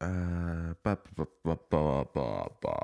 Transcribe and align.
Uh, 0.00 0.74
ba, 0.82 0.96
ba, 1.44 2.06
ba. 2.10 2.76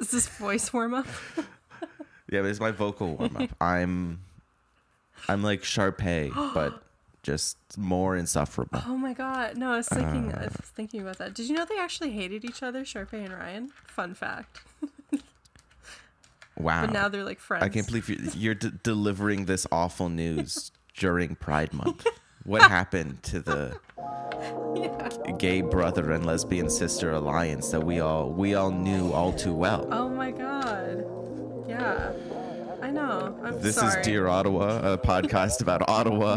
Is 0.00 0.10
this 0.10 0.26
voice 0.28 0.72
warm 0.72 0.94
up? 0.94 1.06
Yeah, 2.30 2.40
but 2.40 2.48
it's 2.50 2.58
my 2.58 2.72
vocal 2.72 3.14
warm 3.16 3.36
up. 3.36 3.50
I'm, 3.60 4.18
I'm 5.28 5.42
like 5.44 5.62
Sharpay, 5.62 6.32
but 6.54 6.82
just 7.22 7.58
more 7.76 8.16
insufferable. 8.16 8.80
oh 8.86 8.96
my 8.96 9.12
god. 9.12 9.56
No, 9.56 9.72
I 9.72 9.76
was 9.76 9.88
thinking 9.88 10.32
Uh. 10.32 10.38
I 10.40 10.44
was 10.46 10.54
thinking 10.74 11.02
about 11.02 11.18
that. 11.18 11.34
Did 11.34 11.48
you 11.48 11.54
know 11.54 11.64
they 11.64 11.78
actually 11.78 12.10
hated 12.10 12.44
each 12.44 12.62
other, 12.62 12.80
Sharpay 12.82 13.24
and 13.26 13.32
Ryan? 13.32 13.70
Fun 13.86 14.14
fact. 14.14 14.62
Wow. 16.56 16.86
But 16.86 16.92
now 16.92 17.08
they're 17.08 17.24
like 17.24 17.40
friends. 17.40 17.62
I 17.64 17.68
can't 17.68 17.86
believe 17.86 18.08
you're, 18.08 18.18
you're 18.34 18.54
d- 18.54 18.70
delivering 18.82 19.44
this 19.44 19.66
awful 19.72 20.08
news 20.08 20.70
during 20.96 21.34
Pride 21.36 21.72
Month. 21.72 22.06
What 22.46 22.60
happened 22.60 23.22
to 23.22 23.40
the 23.40 23.78
gay 25.38 25.62
brother 25.62 26.10
and 26.12 26.26
lesbian 26.26 26.68
sister 26.68 27.10
alliance 27.12 27.70
that 27.70 27.80
we 27.82 28.00
all 28.00 28.28
we 28.28 28.54
all 28.54 28.70
knew 28.70 29.12
all 29.12 29.32
too 29.32 29.54
well? 29.54 29.88
Oh 29.90 30.10
my 30.10 30.30
god. 30.30 31.06
Yeah. 31.66 32.12
I 32.82 32.90
know. 32.90 33.34
I'm 33.42 33.58
This 33.62 33.76
sorry. 33.76 33.98
is 33.98 34.06
Dear 34.06 34.26
Ottawa, 34.28 34.92
a 34.92 34.98
podcast 34.98 35.62
about 35.62 35.80
Ottawa. 35.88 36.36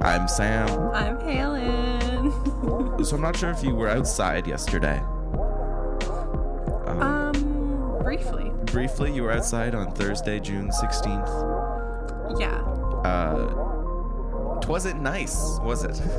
I'm 0.00 0.28
Sam. 0.28 0.68
I'm. 0.94 1.17
So 3.08 3.16
I'm 3.16 3.22
not 3.22 3.36
sure 3.36 3.48
if 3.50 3.64
you 3.64 3.74
were 3.74 3.88
outside 3.88 4.46
yesterday. 4.46 4.98
um, 6.86 7.98
briefly. 8.02 8.50
Briefly, 8.66 9.14
you 9.14 9.22
were 9.22 9.32
outside 9.32 9.74
on 9.74 9.92
Thursday, 9.92 10.38
June 10.40 10.68
16th. 10.70 12.38
Yeah. 12.38 12.58
Uh, 13.08 14.60
wasn't 14.68 15.00
nice, 15.00 15.58
was 15.62 15.84
it? 15.84 16.00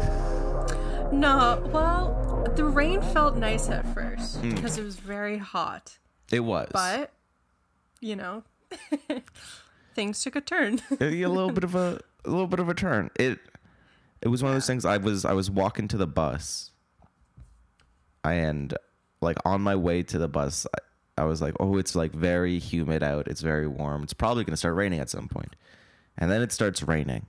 No, 1.11 1.67
well, 1.73 2.45
the 2.55 2.63
rain 2.65 3.01
felt 3.01 3.35
nice 3.35 3.67
at 3.69 3.83
first 3.95 4.37
Hmm. 4.37 4.49
because 4.53 4.77
it 4.77 4.83
was 4.83 4.95
very 4.97 5.39
hot. 5.39 5.97
It 6.31 6.41
was. 6.41 6.69
But, 6.71 7.11
you 7.99 8.15
know, 8.15 8.43
things 9.95 10.21
took 10.23 10.35
a 10.35 10.41
turn. 10.41 10.79
a 11.01 11.05
little 11.25 11.49
bit 11.51 11.63
of 11.63 11.73
a, 11.73 11.99
a 12.25 12.29
little 12.29 12.45
bit 12.45 12.59
of 12.59 12.69
a 12.69 12.75
turn. 12.75 13.09
It 13.15 13.39
it 14.21 14.27
was 14.27 14.43
one 14.43 14.51
of 14.51 14.55
those 14.55 14.67
things. 14.67 14.85
I 14.85 14.97
was 14.97 15.25
I 15.25 15.33
was 15.33 15.49
walking 15.49 15.87
to 15.87 15.97
the 15.97 16.05
bus, 16.05 16.69
and 18.23 18.75
like 19.21 19.37
on 19.45 19.61
my 19.61 19.75
way 19.75 20.03
to 20.03 20.17
the 20.17 20.27
bus, 20.27 20.65
I, 20.75 21.21
I 21.23 21.25
was 21.25 21.41
like, 21.41 21.55
oh, 21.59 21.77
it's 21.77 21.95
like 21.95 22.11
very 22.11 22.59
humid 22.59 23.03
out. 23.03 23.27
It's 23.27 23.41
very 23.41 23.67
warm. 23.67 24.03
It's 24.03 24.13
probably 24.13 24.43
gonna 24.43 24.57
start 24.57 24.75
raining 24.75 24.99
at 24.99 25.09
some 25.09 25.27
point, 25.27 25.55
and 26.17 26.31
then 26.31 26.41
it 26.41 26.51
starts 26.51 26.83
raining. 26.83 27.25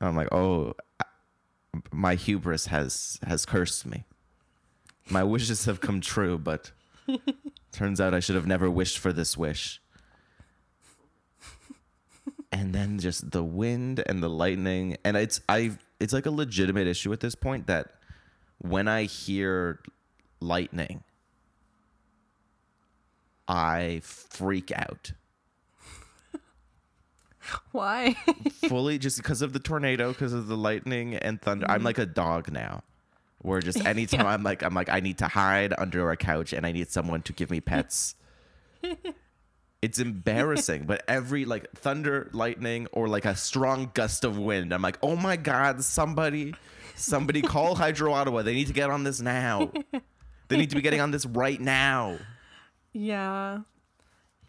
I'm 0.00 0.16
like, 0.16 0.32
oh, 0.32 0.74
my 1.92 2.14
hubris 2.14 2.66
has 2.66 3.18
has 3.26 3.44
cursed 3.46 3.86
me. 3.86 4.04
My 5.08 5.24
wishes 5.24 5.64
have 5.64 5.80
come 5.80 6.00
true, 6.00 6.38
but 6.38 6.70
turns 7.72 8.00
out 8.00 8.14
I 8.14 8.20
should 8.20 8.36
have 8.36 8.46
never 8.46 8.70
wished 8.70 8.98
for 8.98 9.12
this 9.12 9.36
wish 9.36 9.80
and 12.52 12.74
then 12.74 12.98
just 12.98 13.30
the 13.30 13.44
wind 13.44 14.02
and 14.06 14.22
the 14.22 14.28
lightning 14.28 14.96
and 15.04 15.16
it's 15.16 15.40
i 15.48 15.70
it's 15.98 16.12
like 16.12 16.26
a 16.26 16.30
legitimate 16.30 16.86
issue 16.86 17.12
at 17.12 17.20
this 17.20 17.34
point 17.34 17.66
that 17.66 17.94
when 18.60 18.88
i 18.88 19.04
hear 19.04 19.80
lightning 20.40 21.02
i 23.48 24.00
freak 24.04 24.70
out. 24.74 25.12
Why? 27.72 28.14
fully 28.68 28.96
just 28.98 29.16
because 29.16 29.42
of 29.42 29.52
the 29.52 29.58
tornado 29.58 30.12
because 30.12 30.32
of 30.32 30.46
the 30.46 30.56
lightning 30.56 31.16
and 31.16 31.40
thunder. 31.42 31.66
I'm 31.68 31.82
like 31.82 31.98
a 31.98 32.06
dog 32.06 32.52
now 32.52 32.84
where 33.42 33.60
just 33.60 33.84
anytime 33.86 34.26
i'm 34.26 34.42
like 34.42 34.62
i'm 34.62 34.74
like 34.74 34.88
i 34.88 35.00
need 35.00 35.18
to 35.18 35.26
hide 35.26 35.72
under 35.78 36.10
a 36.10 36.16
couch 36.16 36.52
and 36.52 36.66
i 36.66 36.72
need 36.72 36.90
someone 36.90 37.22
to 37.22 37.32
give 37.32 37.50
me 37.50 37.60
pets. 37.60 38.14
It's 39.82 39.98
embarrassing 39.98 40.84
but 40.84 41.02
every 41.08 41.46
like 41.46 41.70
thunder 41.72 42.28
lightning 42.34 42.86
or 42.92 43.08
like 43.08 43.24
a 43.24 43.34
strong 43.34 43.90
gust 43.94 44.24
of 44.24 44.36
wind 44.36 44.74
i'm 44.74 44.82
like 44.82 44.98
oh 45.02 45.16
my 45.16 45.36
god 45.36 45.82
somebody 45.82 46.54
somebody 47.00 47.42
call 47.42 47.74
hydro 47.74 48.12
ottawa 48.12 48.42
they 48.42 48.54
need 48.54 48.66
to 48.66 48.72
get 48.72 48.90
on 48.90 49.04
this 49.04 49.20
now 49.20 49.70
they 50.48 50.56
need 50.56 50.70
to 50.70 50.76
be 50.76 50.82
getting 50.82 51.00
on 51.00 51.10
this 51.10 51.26
right 51.26 51.60
now 51.60 52.18
yeah. 52.92 53.60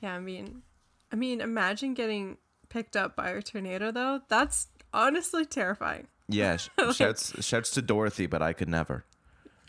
Yeah, 0.01 0.15
I 0.15 0.19
mean, 0.19 0.63
I 1.11 1.15
mean, 1.15 1.41
imagine 1.41 1.93
getting 1.93 2.37
picked 2.69 2.95
up 2.95 3.15
by 3.15 3.29
a 3.29 3.41
tornado 3.43 3.91
though. 3.91 4.21
That's 4.29 4.67
honestly 4.93 5.45
terrifying. 5.45 6.07
yeah 6.27 6.57
sh- 6.57 6.69
shouts 6.93 7.45
shouts 7.45 7.69
to 7.71 7.81
dorothy 7.81 8.25
but 8.25 8.41
i 8.41 8.51
could 8.53 8.67
never 8.69 9.05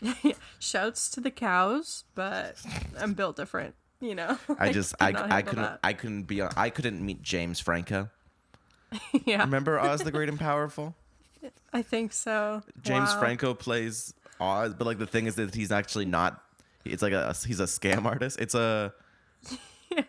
Shouts 0.59 1.09
to 1.11 1.21
the 1.21 1.31
cows, 1.31 2.03
but 2.15 2.55
I'm 2.99 3.13
built 3.13 3.35
different, 3.37 3.75
you 4.01 4.15
know. 4.15 4.37
I 4.59 4.71
just 4.73 4.95
I, 4.99 5.13
I 5.15 5.41
couldn't 5.41 5.63
that. 5.63 5.79
I 5.83 5.93
couldn't 5.93 6.23
be 6.23 6.41
on, 6.41 6.51
I 6.57 6.69
couldn't 6.69 7.05
meet 7.05 7.21
James 7.21 7.59
Franco. 7.59 8.09
yeah. 9.25 9.41
Remember 9.41 9.79
Oz 9.79 10.01
the 10.01 10.11
Great 10.11 10.29
and 10.29 10.39
Powerful? 10.39 10.95
I 11.71 11.81
think 11.81 12.13
so. 12.13 12.61
James 12.81 13.09
Wow. 13.13 13.19
Franco 13.19 13.53
plays 13.53 14.13
Oz, 14.39 14.73
but 14.73 14.85
like 14.85 14.97
the 14.99 15.07
thing 15.07 15.25
is 15.25 15.35
that 15.35 15.53
he's 15.55 15.71
actually 15.71 16.05
not. 16.05 16.41
It's 16.85 17.01
like 17.01 17.13
a 17.13 17.33
he's 17.47 17.59
a 17.59 17.63
scam 17.65 18.05
artist. 18.13 18.39
It's 18.39 18.55
a. 18.55 18.93
yeah. 19.91 20.03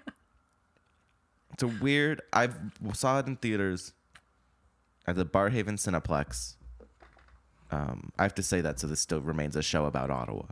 It's 1.52 1.62
a 1.62 1.68
weird. 1.68 2.20
I 2.32 2.48
saw 2.94 3.18
it 3.20 3.26
in 3.26 3.36
theaters. 3.36 3.92
At 5.06 5.16
the 5.16 5.26
Barrhaven 5.26 5.74
Cineplex. 5.76 6.54
Um, 7.70 8.10
I 8.18 8.22
have 8.22 8.34
to 8.36 8.42
say 8.42 8.60
that 8.62 8.80
so 8.80 8.86
this 8.86 9.00
still 9.00 9.20
remains 9.20 9.54
a 9.54 9.62
show 9.62 9.84
about 9.84 10.10
Ottawa. 10.10 10.44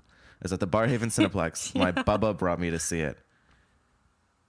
Is 0.43 0.53
at 0.53 0.61
the 0.61 0.67
Barrhaven 0.67 1.07
Cineplex. 1.11 1.75
My 1.75 1.91
bubba 1.93 2.37
brought 2.37 2.61
me 2.61 2.69
to 2.71 2.79
see 2.79 3.01
it. 3.01 3.17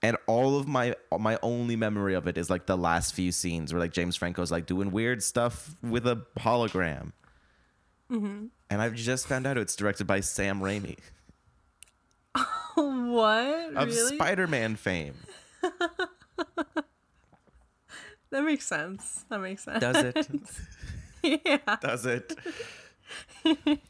And 0.04 0.18
all 0.26 0.58
of 0.58 0.68
my 0.68 0.94
my 1.18 1.38
only 1.42 1.76
memory 1.76 2.12
of 2.12 2.26
it 2.28 2.36
is 2.36 2.50
like 2.50 2.66
the 2.66 2.76
last 2.76 3.14
few 3.14 3.32
scenes 3.32 3.72
where 3.72 3.80
like 3.80 3.90
James 3.92 4.16
Franco's 4.16 4.52
like 4.52 4.66
doing 4.66 4.90
weird 4.90 5.22
stuff 5.22 5.76
with 5.82 6.06
a 6.06 6.26
hologram. 6.38 7.12
Mm-hmm. 8.12 8.48
And 8.68 8.82
I've 8.82 8.94
just 8.96 9.26
found 9.26 9.46
out 9.46 9.56
it's 9.56 9.74
directed 9.74 10.06
by 10.06 10.20
Sam 10.20 10.60
Raimi 10.60 10.98
What? 12.74 13.74
of 13.76 13.88
really? 13.88 14.16
Spider-Man 14.16 14.76
fame. 14.76 15.14
that 18.30 18.42
makes 18.44 18.66
sense. 18.66 19.24
That 19.30 19.40
makes 19.40 19.64
sense. 19.64 19.80
Does 19.80 19.96
it? 20.04 20.28
yeah. 21.46 21.76
Does 21.80 22.04
it? 22.04 22.36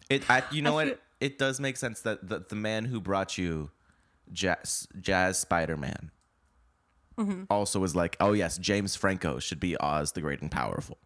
It 0.09 0.31
I, 0.31 0.45
you 0.53 0.63
know 0.63 0.73
I 0.73 0.75
what? 0.75 0.87
feel- 0.87 0.99
It 1.21 1.39
does 1.39 1.59
make 1.59 1.77
sense 1.77 2.03
that 2.03 2.29
the, 2.29 2.45
the 2.49 2.55
man 2.57 2.85
who 2.85 3.01
brought 3.01 3.37
you 3.37 3.71
Jazz 4.34 4.87
Jazz 5.00 5.39
Spider-Man 5.39 6.11
Mm-hmm. 7.17 7.45
also 7.49 7.78
was 7.78 7.95
like, 7.95 8.17
"Oh 8.21 8.33
yes, 8.33 8.59
James 8.59 8.97
Franco 8.97 9.39
should 9.39 9.61
be 9.61 9.77
Oz 9.78 10.12
the 10.12 10.21
Great 10.21 10.43
and 10.43 10.50
Powerful." 10.50 10.99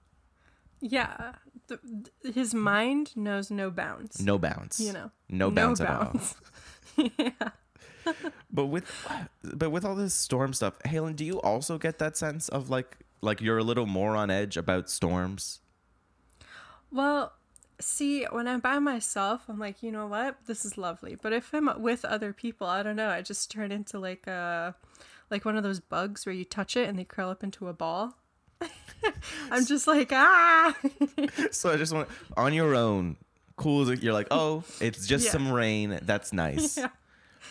Yeah. 0.81 1.33
The, 1.67 1.79
th- 2.23 2.35
his 2.35 2.55
mind 2.55 3.15
knows 3.15 3.51
no 3.51 3.71
bounds. 3.71 4.19
No 4.23 4.39
bounds. 4.39 4.81
You 4.81 4.95
know. 4.95 5.11
No 5.29 5.51
bounds 5.51 5.83
at 5.83 5.91
all. 5.91 6.05
bounds. 6.05 6.35
But 8.51 8.67
with 8.67 8.91
but 9.45 9.69
with 9.71 9.85
all 9.85 9.95
this 9.95 10.15
storm 10.15 10.55
stuff, 10.55 10.79
Halen, 10.87 11.15
do 11.15 11.27
you 11.27 11.39
also 11.43 11.77
get 11.77 11.99
that 11.99 12.17
sense 12.17 12.49
of 12.49 12.71
like 12.71 12.97
like 13.21 13.43
you're 13.43 13.59
a 13.59 13.63
little 13.63 13.85
more 13.85 14.17
on 14.17 14.31
edge 14.31 14.57
about 14.57 14.89
storms? 14.89 15.61
Well, 16.91 17.35
see, 17.81 18.25
when 18.25 18.49
I'm 18.49 18.61
by 18.61 18.79
myself, 18.79 19.43
I'm 19.49 19.59
like, 19.59 19.83
you 19.83 19.91
know 19.93 20.07
what? 20.07 20.37
This 20.47 20.65
is 20.65 20.77
lovely. 20.79 21.15
But 21.21 21.33
if 21.33 21.53
I'm 21.55 21.71
with 21.81 22.05
other 22.05 22.33
people, 22.33 22.67
I 22.67 22.83
don't 22.83 22.97
know. 22.97 23.11
I 23.11 23.23
just 23.23 23.51
turn 23.51 23.71
into 23.73 23.99
like 23.99 24.27
a 24.27 24.75
like 25.31 25.45
one 25.45 25.57
of 25.57 25.63
those 25.63 25.81
bugs 25.81 26.25
where 26.27 26.35
you 26.35 26.45
touch 26.45 26.77
it 26.77 26.89
and 26.89 26.99
they 26.99 27.05
curl 27.05 27.29
up 27.31 27.43
into 27.45 27.69
a 27.69 27.73
ball. 27.73 28.17
I'm 29.51 29.65
just 29.67 29.87
like, 29.87 30.11
ah. 30.13 30.75
So 31.53 31.71
I 31.71 31.77
just 31.77 31.93
want 31.93 32.09
on 32.37 32.53
your 32.55 32.75
own, 32.75 33.17
cool. 33.57 33.93
You're 33.95 34.13
like, 34.13 34.29
oh, 34.31 34.65
it's 34.81 35.07
just 35.07 35.27
Yeah. 35.27 35.31
some 35.33 35.53
rain. 35.53 35.99
That's 36.03 36.33
nice. 36.33 36.79
Yeah. 36.89 36.89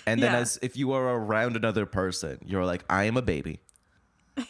And 0.06 0.22
then 0.24 0.32
Yeah. 0.34 0.40
as 0.40 0.60
if 0.62 0.78
you 0.78 0.92
are 0.94 1.06
around 1.16 1.56
another 1.56 1.86
person, 1.86 2.38
you're 2.46 2.66
like, 2.66 2.84
I 2.90 3.06
am 3.06 3.18
a 3.18 3.22
baby. 3.22 3.60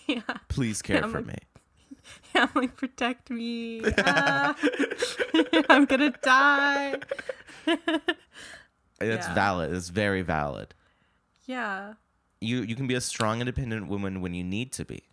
yeah. 0.07 0.21
Please 0.49 0.81
care 0.81 1.01
for 1.07 1.19
like- 1.21 1.25
me. 1.27 1.35
I'm 2.35 2.49
like, 2.55 2.75
protect 2.75 3.29
me. 3.29 3.81
Ah. 3.97 4.55
I'm 5.69 5.85
gonna 5.85 6.11
die. 6.21 6.95
It's 8.99 9.27
Yeah. 9.27 9.33
valid. 9.33 9.73
It's 9.73 9.89
very 9.89 10.21
valid. 10.21 10.73
Yeah. 11.45 11.93
You 12.41 12.61
you 12.61 12.75
can 12.75 12.87
be 12.87 12.93
a 12.95 13.01
strong, 13.01 13.39
independent 13.41 13.87
woman 13.87 14.21
when 14.21 14.33
you 14.33 14.43
need 14.43 14.71
to 14.73 14.85
be. 14.85 15.06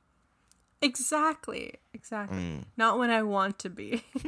Exactly. 0.85 1.75
Exactly. 1.95 2.37
Mm. 2.39 2.65
Not 2.77 2.99
when 2.99 3.11
I 3.11 3.23
want 3.23 3.59
to 3.61 3.71
be. 3.71 4.05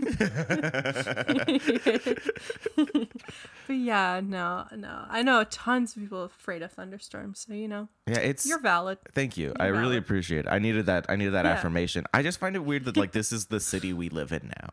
but 2.76 3.08
yeah, 3.68 4.20
no, 4.24 4.66
no. 4.74 5.04
I 5.08 5.22
know 5.22 5.44
tons 5.44 5.96
of 5.96 6.02
people 6.02 6.24
afraid 6.24 6.62
of 6.62 6.72
thunderstorms, 6.72 7.44
so 7.46 7.52
you 7.54 7.68
know, 7.68 7.88
Yeah, 8.06 8.18
it's 8.18 8.46
you're 8.46 8.60
valid. 8.60 8.98
Thank 9.14 9.36
you. 9.36 9.52
I 9.60 9.66
really 9.66 9.96
appreciate 9.96 10.46
it. 10.46 10.48
I 10.48 10.58
needed 10.58 10.86
that. 10.86 11.06
I 11.08 11.16
needed 11.16 11.34
that 11.34 11.44
Yeah. 11.44 11.52
affirmation. 11.52 12.04
I 12.14 12.22
just 12.22 12.38
find 12.38 12.56
it 12.56 12.64
weird 12.64 12.84
that 12.86 12.96
like 12.96 13.12
this 13.12 13.32
is 13.32 13.46
the 13.46 13.60
city 13.60 13.92
we 13.92 14.08
live 14.08 14.32
in 14.32 14.52
now. 14.60 14.70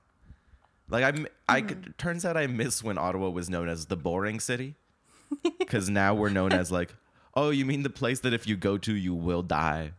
Like 0.89 1.03
I'm, 1.03 1.27
I 1.49 1.61
Mm. 1.61 1.67
could, 1.67 1.97
turns 1.97 2.23
out 2.25 2.37
I 2.37 2.47
miss 2.47 2.83
when 2.83 2.97
Ottawa 2.97 3.29
was 3.29 3.49
known 3.49 3.67
as 3.67 3.87
the 3.87 3.97
boring 3.97 4.39
city, 4.39 4.75
because 5.59 5.89
now 5.89 6.13
we're 6.13 6.29
known 6.29 6.53
as 6.53 6.71
like, 6.71 6.93
oh, 7.35 7.49
you 7.49 7.65
mean 7.65 7.83
the 7.83 7.89
place 7.89 8.19
that 8.21 8.33
if 8.33 8.47
you 8.47 8.55
go 8.55 8.77
to 8.77 8.93
you 8.93 9.13
will 9.15 9.41
die. 9.43 9.93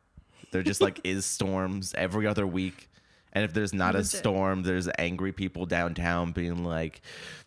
There 0.54 0.62
just 0.62 0.80
like 0.80 1.00
is 1.04 1.26
storms 1.26 1.92
every 1.98 2.28
other 2.28 2.46
week. 2.46 2.88
And 3.32 3.42
if 3.44 3.52
there's 3.52 3.74
not 3.74 3.96
a 3.96 4.04
storm, 4.04 4.62
there's 4.62 4.88
angry 4.96 5.32
people 5.32 5.66
downtown 5.66 6.30
being 6.30 6.62
like, 6.62 7.00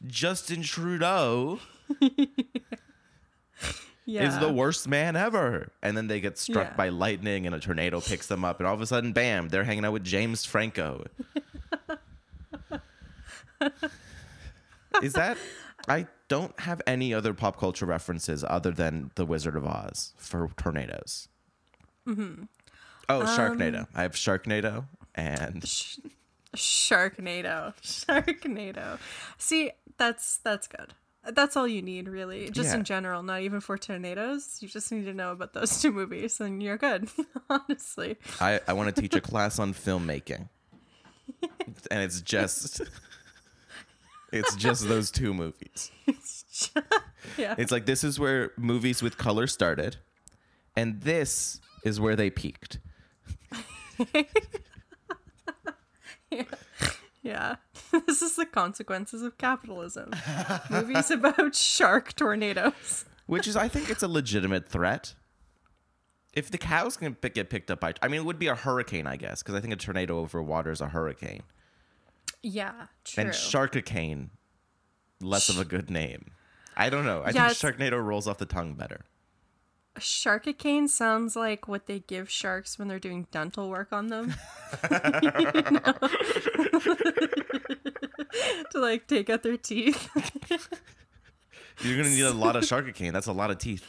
Justin 0.06 0.62
Trudeau 0.62 1.60
Yeah. 4.06 4.28
is 4.28 4.38
the 4.40 4.52
worst 4.52 4.90
man 4.90 5.16
ever. 5.16 5.72
And 5.82 5.96
then 5.96 6.08
they 6.08 6.20
get 6.20 6.38
struck 6.38 6.72
Yeah. 6.72 6.76
by 6.76 6.90
lightning 6.90 7.46
and 7.46 7.56
a 7.56 7.60
tornado 7.62 8.02
picks 8.02 8.28
them 8.28 8.44
up. 8.44 8.60
And 8.60 8.68
all 8.68 8.74
of 8.74 8.82
a 8.82 8.86
sudden, 8.86 9.14
bam, 9.14 9.48
they're 9.48 9.64
hanging 9.64 9.86
out 9.86 9.94
with 9.94 10.04
James 10.04 10.44
Franco. 10.44 11.06
is 15.02 15.14
that. 15.14 15.38
I 15.88 16.08
don't 16.28 16.60
have 16.60 16.82
any 16.86 17.14
other 17.14 17.34
pop 17.34 17.58
culture 17.58 17.86
references 17.86 18.44
other 18.46 18.72
than 18.72 19.12
The 19.16 19.26
Wizard 19.26 19.56
of 19.56 19.66
Oz 19.66 20.12
for 20.18 20.50
tornadoes. 20.58 21.30
Mm-hmm. 22.06 22.44
Oh, 23.10 23.22
Sharknado. 23.22 23.80
Um, 23.82 23.88
I 23.96 24.02
have 24.04 24.14
Sharknado 24.14 24.86
and 25.16 25.62
Sharknado. 26.56 27.74
Sharknado. 27.82 29.00
See, 29.38 29.72
that's 29.98 30.38
that's 30.38 30.68
good. 30.68 30.94
That's 31.30 31.58
all 31.58 31.68
you 31.68 31.82
need, 31.82 32.08
really. 32.08 32.50
Just 32.50 32.70
Yeah. 32.70 32.76
in 32.78 32.84
general, 32.86 33.22
not 33.22 33.42
even 33.42 33.60
for 33.60 33.78
tornadoes. 33.78 34.60
You 34.62 34.70
just 34.70 34.92
need 34.94 35.06
to 35.06 35.14
know 35.14 35.32
about 35.34 35.54
those 35.54 35.82
two 35.82 35.92
movies, 35.92 36.40
and 36.40 36.64
you're 36.64 36.78
good. 36.78 37.10
Honestly. 37.50 38.16
I, 38.40 38.62
I 38.66 38.72
want 38.74 38.96
to 38.96 39.02
teach 39.02 39.14
a 39.14 39.20
class 39.22 39.60
on 39.60 39.74
filmmaking. 39.74 40.50
And 41.92 42.02
it's 42.02 42.22
just. 42.22 42.82
It's 44.32 44.56
just 44.56 44.88
those 44.88 45.10
two 45.12 45.34
movies. 45.34 45.92
Yeah. 47.38 47.56
It's 47.58 47.72
like 47.72 47.86
this 47.86 48.04
is 48.04 48.20
where 48.20 48.52
movies 48.58 49.02
with 49.02 49.18
color 49.18 49.48
started, 49.48 49.98
and 50.76 51.02
this 51.02 51.60
is 51.84 52.00
where 52.00 52.16
they 52.16 52.30
peaked. 52.30 52.80
Yeah. 56.32 56.44
yeah. 57.24 57.56
This 58.06 58.22
is 58.22 58.36
the 58.36 58.46
consequences 58.46 59.22
of 59.22 59.38
capitalism. 59.38 60.12
Movies 60.70 61.10
about 61.10 61.56
shark 61.56 62.14
tornadoes. 62.16 63.06
Which 63.28 63.48
is, 63.48 63.56
I 63.56 63.68
think, 63.70 63.90
it's 63.90 64.04
a 64.04 64.08
legitimate 64.08 64.68
threat. 64.68 65.14
If 66.34 66.52
the 66.52 66.58
cows 66.58 66.98
can 66.98 67.16
pick, 67.16 67.34
get 67.36 67.50
picked 67.50 67.72
up 67.72 67.80
by, 67.80 67.94
I 68.02 68.08
mean, 68.10 68.22
it 68.22 68.26
would 68.26 68.40
be 68.40 68.48
a 68.48 68.56
hurricane, 68.56 69.08
I 69.08 69.16
guess, 69.16 69.42
because 69.42 69.56
I 69.56 69.62
think 69.62 69.74
a 69.74 69.78
tornado 69.78 70.20
over 70.20 70.42
water 70.44 70.70
is 70.72 70.82
a 70.82 70.88
hurricane, 70.90 71.42
Yeah, 72.44 72.88
true. 73.06 73.24
and 73.24 73.34
sharkicane, 73.34 74.30
less 75.22 75.50
of 75.50 75.58
a 75.60 75.66
good 75.66 75.90
name. 75.90 76.32
I 76.76 76.90
don't 76.90 77.06
know. 77.06 77.22
I 77.24 77.32
Yeah, 77.32 77.50
think 77.50 77.78
Sharknado 77.78 78.04
rolls 78.04 78.28
off 78.28 78.38
the 78.38 78.46
tongue 78.46 78.76
better. 78.76 79.02
Sharkicane 80.00 80.88
sounds 80.88 81.36
like 81.36 81.68
what 81.68 81.88
they 81.88 82.00
give 82.00 82.30
sharks 82.30 82.78
when 82.80 82.88
they're 82.88 83.00
doing 83.00 83.28
dental 83.32 83.70
work 83.70 83.92
on 83.92 84.08
them. 84.08 84.34
to 88.72 88.80
like 88.80 89.08
take 89.08 89.30
out 89.30 89.44
their 89.44 89.58
teeth. 89.58 90.10
You're 91.82 91.98
gonna 91.98 92.10
need 92.10 92.22
a 92.22 92.32
lot 92.32 92.56
of 92.56 92.64
sharkicane. 92.64 93.14
That's 93.14 93.28
a 93.28 93.34
lot 93.34 93.52
of 93.52 93.58
teeth. 93.58 93.86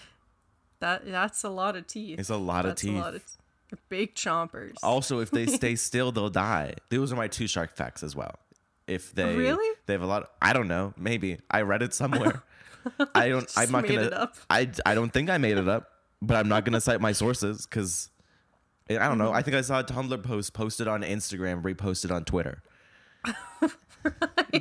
That 0.80 1.06
that's 1.10 1.42
a 1.44 1.48
lot 1.48 1.76
of 1.76 1.86
teeth. 1.86 2.18
It's 2.18 2.30
a 2.30 2.36
lot 2.36 2.66
of 2.66 2.74
teeth. 2.76 2.96
A 2.96 3.00
lot 3.00 3.14
of 3.14 3.22
they're 3.70 3.78
big 3.88 4.14
chompers. 4.14 4.74
Also, 4.82 5.20
if 5.20 5.30
they 5.30 5.46
stay 5.46 5.74
still, 5.76 6.12
they'll 6.12 6.30
die. 6.30 6.74
Those 6.90 7.12
are 7.12 7.16
my 7.16 7.28
two 7.28 7.46
shark 7.46 7.74
facts 7.74 8.02
as 8.02 8.14
well. 8.16 8.38
If 8.86 9.14
they 9.14 9.34
Really? 9.34 9.76
they 9.86 9.92
have 9.94 10.02
a 10.02 10.06
lot. 10.06 10.30
I 10.40 10.52
don't 10.52 10.68
know. 10.68 10.94
Maybe 10.96 11.38
I 11.50 11.62
read 11.62 11.82
it 11.82 11.92
somewhere. 11.92 12.42
I 13.14 13.28
don't. 13.28 13.50
I'm 13.56 13.70
not 13.70 13.82
made 13.82 13.96
gonna. 13.96 14.06
it 14.06 14.12
up. 14.14 14.36
I 14.48 14.70
I 14.86 14.94
don't 14.94 15.12
think 15.12 15.28
I 15.28 15.36
made 15.38 15.58
it 15.58 15.68
up, 15.68 15.90
but 16.22 16.36
I'm 16.36 16.48
not 16.48 16.64
gonna 16.64 16.80
cite 16.80 17.00
my 17.00 17.12
sources 17.12 17.66
because 17.66 18.10
I 18.90 18.94
don't 19.08 19.18
know. 19.18 19.32
I 19.32 19.42
think 19.42 19.56
I 19.56 19.60
saw 19.60 19.80
a 19.80 19.84
Tumblr 19.84 20.22
post 20.22 20.52
posted 20.54 20.88
on 20.88 21.02
Instagram, 21.02 21.62
reposted 21.62 22.10
on 22.14 22.24
Twitter. 22.24 22.62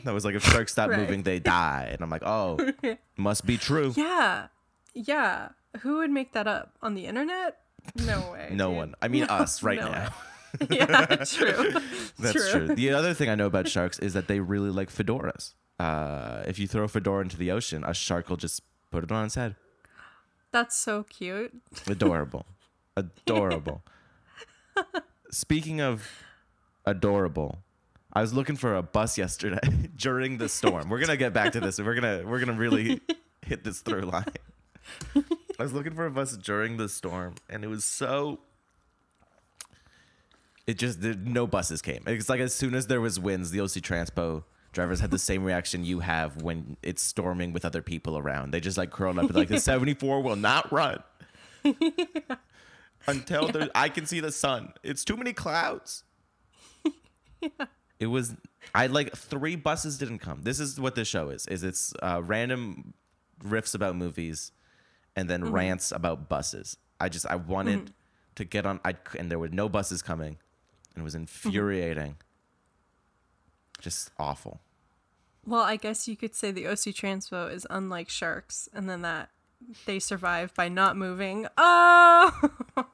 That 0.04 0.14
was 0.14 0.26
like, 0.26 0.36
if 0.36 0.44
sharks 0.44 0.72
stop 0.74 0.90
Right. 0.90 1.00
moving, 1.00 1.24
they 1.24 1.40
die, 1.40 1.90
and 1.92 2.02
I'm 2.02 2.10
like, 2.10 2.24
oh, 2.26 2.58
must 3.18 3.46
be 3.46 3.58
true. 3.58 3.94
Yeah. 3.96 4.48
Yeah. 4.94 5.50
Who 5.82 5.98
would 5.98 6.10
make 6.10 6.34
that 6.34 6.48
up? 6.48 6.74
On 6.82 6.94
the 6.96 7.06
internet? 7.06 7.60
No 7.96 8.32
way. 8.32 8.50
No 8.52 8.70
dude. 8.70 8.78
one. 8.78 8.96
I 9.02 9.08
mean, 9.08 9.24
us 9.24 9.64
right 9.64 9.80
no 9.80 9.92
now. 9.92 10.14
yeah, 10.70 11.06
true. 11.24 11.74
That's 12.20 12.52
true. 12.52 12.74
The 12.76 12.90
other 12.92 13.14
thing 13.14 13.30
I 13.30 13.36
know 13.36 13.46
about 13.46 13.68
sharks 13.68 14.00
is 14.00 14.14
that 14.14 14.28
they 14.28 14.40
really 14.40 14.72
like 14.72 14.90
fedoras. 14.92 15.54
Uh, 15.80 16.44
if 16.48 16.58
you 16.60 16.68
throw 16.68 16.84
a 16.84 16.88
fedora 16.88 17.22
into 17.22 17.38
the 17.38 17.52
ocean, 17.52 17.84
a 17.86 17.94
shark 17.94 18.30
will 18.30 18.38
just 18.38 18.62
put 18.92 19.04
it 19.04 19.12
on 19.12 19.26
its 19.26 19.36
head. 19.36 19.56
That's 20.52 20.76
so 20.78 21.04
cute. 21.04 21.54
Adorable. 21.88 22.46
adorable. 22.96 23.84
Speaking 25.32 25.82
of 25.82 26.08
adorable, 26.86 27.60
I 28.14 28.22
was 28.22 28.34
looking 28.34 28.56
for 28.56 28.76
a 28.76 28.82
bus 28.82 29.18
yesterday 29.18 29.60
during 29.96 30.38
the 30.38 30.50
storm. 30.50 30.90
We're 30.90 31.00
gonna 31.00 31.18
get 31.18 31.34
back 31.34 31.52
to 31.54 31.60
this. 31.60 31.80
We're 31.80 31.96
gonna 31.96 32.24
we're 32.26 32.40
gonna 32.40 32.54
really 32.54 33.02
hit 33.46 33.64
this 33.64 33.82
through 33.82 34.02
line. 34.02 34.26
I 35.16 35.64
was 35.64 35.74
looking 35.74 35.94
for 35.94 36.06
a 36.06 36.12
bus 36.12 36.38
during 36.38 36.78
the 36.78 36.88
storm, 36.90 37.36
and 37.50 37.64
it 37.64 37.68
was 37.68 37.84
so. 37.84 38.40
It 40.66 40.78
just 40.78 41.00
no 41.00 41.48
buses 41.48 41.82
came. 41.82 42.04
It's 42.08 42.30
like 42.30 42.42
as 42.42 42.54
soon 42.54 42.74
as 42.74 42.88
there 42.88 43.00
was 43.00 43.20
winds, 43.20 43.52
the 43.52 43.62
OC 43.62 43.82
Transpo 43.84 44.44
drivers 44.78 45.00
had 45.00 45.10
the 45.10 45.18
same 45.18 45.44
reaction 45.44 45.84
you 45.84 46.02
have 46.02 46.44
when 46.44 46.78
it's 46.84 47.02
storming 47.02 47.52
with 47.52 47.66
other 47.66 47.82
people 47.82 48.16
around. 48.16 48.52
They 48.52 48.60
just 48.60 48.78
like 48.78 48.92
curled 48.92 49.18
up 49.18 49.26
and 49.26 49.36
like 49.36 49.48
the 49.48 49.60
74 49.74 50.22
will 50.22 50.36
not 50.36 50.72
run 50.72 51.02
until 53.08 53.48
there, 53.48 53.70
I 53.74 53.90
can 53.90 54.06
see 54.06 54.20
the 54.20 54.32
sun. 54.32 54.74
It's 54.84 55.04
too 55.04 55.18
many 55.18 55.34
clouds. 55.34 56.04
It 58.00 58.06
was 58.06 58.36
I 58.76 58.86
like 58.86 59.16
three 59.16 59.56
buses 59.56 59.98
didn't 59.98 60.20
come. 60.20 60.44
This 60.44 60.60
is 60.60 60.80
what 60.80 60.94
this 60.94 61.08
show 61.08 61.30
is. 61.30 61.48
Is 61.48 61.64
it's 61.64 61.96
uh, 62.04 62.22
random 62.24 62.94
riffs 63.44 63.74
about 63.74 63.96
movies 63.96 64.52
and 65.16 65.28
then 65.28 65.42
mm-hmm. 65.42 65.56
rants 65.56 65.92
about 65.92 66.30
buses. 66.30 66.78
I 67.00 67.10
just 67.10 67.26
I 67.26 67.38
wanted 67.38 67.80
mm-hmm. 67.80 67.94
to 68.36 68.46
get 68.46 68.68
on 68.68 68.80
I 68.86 68.94
and 69.18 69.32
there 69.32 69.40
were 69.40 69.50
no 69.50 69.68
buses 69.68 70.04
coming 70.04 70.38
and 70.94 71.02
it 71.02 71.04
was 71.04 71.14
mm-hmm. 71.14 71.22
infuriating. 71.22 72.18
Just 73.82 74.12
awful. 74.20 74.62
Well, 75.48 75.62
I 75.64 75.78
guess 75.78 76.08
you 76.10 76.18
could 76.18 76.36
say 76.36 76.52
the 76.52 76.68
OC 76.68 76.94
Transpo 76.94 77.52
is 77.52 77.66
unlike 77.70 78.10
sharks, 78.10 78.68
and 78.74 78.90
then 78.90 79.02
that 79.04 79.30
they 79.86 79.98
survive 79.98 80.54
by 80.54 80.68
not 80.68 80.98
moving. 80.98 81.48
Oh, 81.58 82.32
oh, 82.78 82.86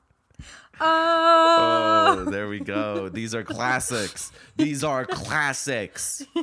Oh, 0.79 2.25
there 2.29 2.47
we 2.47 2.59
go. 2.59 3.09
These 3.09 3.33
are 3.33 3.43
classics. 3.43 4.31
These 4.55 4.83
are 4.83 5.05
classics. 5.05 6.23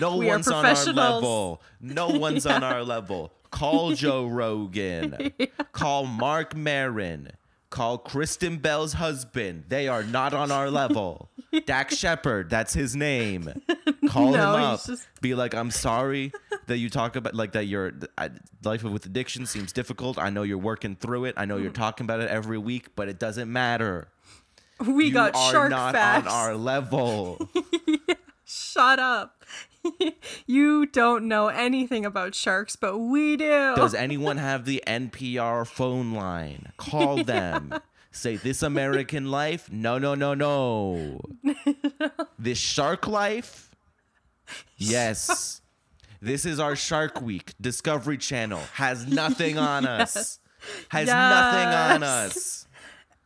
No 0.00 0.16
We 0.16 0.26
one's 0.26 0.48
on 0.48 0.66
our 0.66 0.84
level. 0.92 1.62
No 1.80 2.08
one's 2.08 2.44
on 2.44 2.64
our 2.64 2.82
level. 2.94 3.32
Call 3.52 3.92
Joe 3.92 4.26
Rogan. 4.26 5.32
Call 5.72 6.06
Marc 6.06 6.56
Maron. 6.56 7.30
Call 7.76 7.98
Kristen 7.98 8.56
Bell's 8.56 8.94
husband. 8.94 9.64
They 9.68 9.86
are 9.86 10.02
not 10.02 10.32
on 10.32 10.50
our 10.50 10.70
level. 10.70 11.28
Dax 11.66 11.94
Shepard, 11.98 12.48
that's 12.48 12.72
his 12.72 12.96
name. 12.96 13.52
Call 14.08 14.30
No, 14.32 14.54
him 14.54 14.62
up. 14.62 14.82
just- 14.86 15.06
Be 15.20 15.34
like, 15.34 15.54
I'm 15.54 15.70
sorry 15.70 16.32
that 16.68 16.78
you 16.78 16.88
talk 16.88 17.16
about 17.16 17.34
like 17.34 17.52
that. 17.52 17.66
Your 17.66 17.92
I- 18.16 18.30
life 18.64 18.82
with 18.82 19.04
addiction 19.04 19.44
seems 19.44 19.72
difficult. 19.74 20.16
I 20.18 20.30
know 20.30 20.42
you're 20.42 20.56
working 20.56 20.96
through 20.96 21.26
it. 21.26 21.34
I 21.36 21.44
know 21.44 21.58
Mm. 21.58 21.64
you're 21.64 21.70
talking 21.72 22.06
about 22.06 22.20
it 22.20 22.30
every 22.30 22.56
week, 22.56 22.96
but 22.96 23.10
it 23.10 23.18
doesn't 23.18 23.52
matter 23.52 24.08
we 24.80 25.06
you 25.08 25.12
got 25.12 25.34
are 25.36 25.52
shark 25.52 25.70
not 25.70 25.94
facts. 25.94 26.28
on 26.28 26.32
our 26.32 26.54
level. 26.56 27.46
Shut 28.46 28.98
up. 28.98 29.35
you 30.46 30.86
don't 30.86 31.28
know 31.28 31.48
anything 31.48 32.04
about 32.04 32.34
sharks, 32.34 32.76
but 32.76 32.98
we 32.98 33.36
do. 33.36 33.74
Does 33.76 33.94
anyone 34.06 34.36
have 34.38 34.64
the 34.64 34.82
NPR 34.86 35.66
phone 35.66 36.12
line? 36.12 36.72
Call 36.76 37.16
them. 37.24 37.74
Say 38.10 38.36
this 38.36 38.62
American 38.62 39.30
life? 39.30 39.70
No, 39.70 39.98
no, 39.98 40.14
no, 40.14 40.32
no. 40.34 41.20
This 42.38 42.58
shark 42.58 43.06
life? 43.06 43.74
Yes. 44.76 45.60
This 46.22 46.46
is 46.46 46.58
our 46.58 46.74
Shark 46.76 47.20
Week. 47.20 47.52
Discovery 47.60 48.16
Channel 48.16 48.62
has 48.74 49.06
nothing 49.06 49.58
on 49.58 49.86
us. 49.86 50.38
Has 50.88 51.08
nothing 51.08 51.68
on 51.68 52.02
us. 52.02 52.66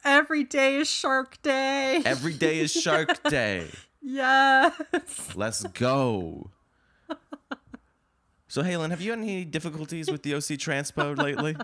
Every 0.05 0.45
day 0.45 0.77
is 0.77 0.91
Shark 0.91 1.41
Day. 1.43 2.03
Every 2.05 2.33
day 2.33 2.59
is 2.59 2.73
Shark 2.73 3.23
Day. 3.25 3.69
Yes. 4.03 4.73
Let's 5.35 5.63
go. 5.65 6.51
So, 8.49 8.63
Halen, 8.63 8.91
have 8.91 9.01
you 9.01 9.11
had 9.11 9.21
any 9.21 9.45
difficulties 9.45 10.11
with 10.11 10.23
the 10.23 10.35
OC 10.35 10.59
Transpo 10.59 11.17
lately? 11.17 11.57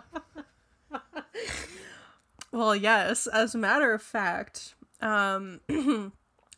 Well, 2.53 2.77
yes. 2.77 3.27
As 3.27 3.55
a 3.55 3.59
matter 3.59 3.93
of 3.93 4.01
fact, 4.03 4.75
um, 5.01 5.61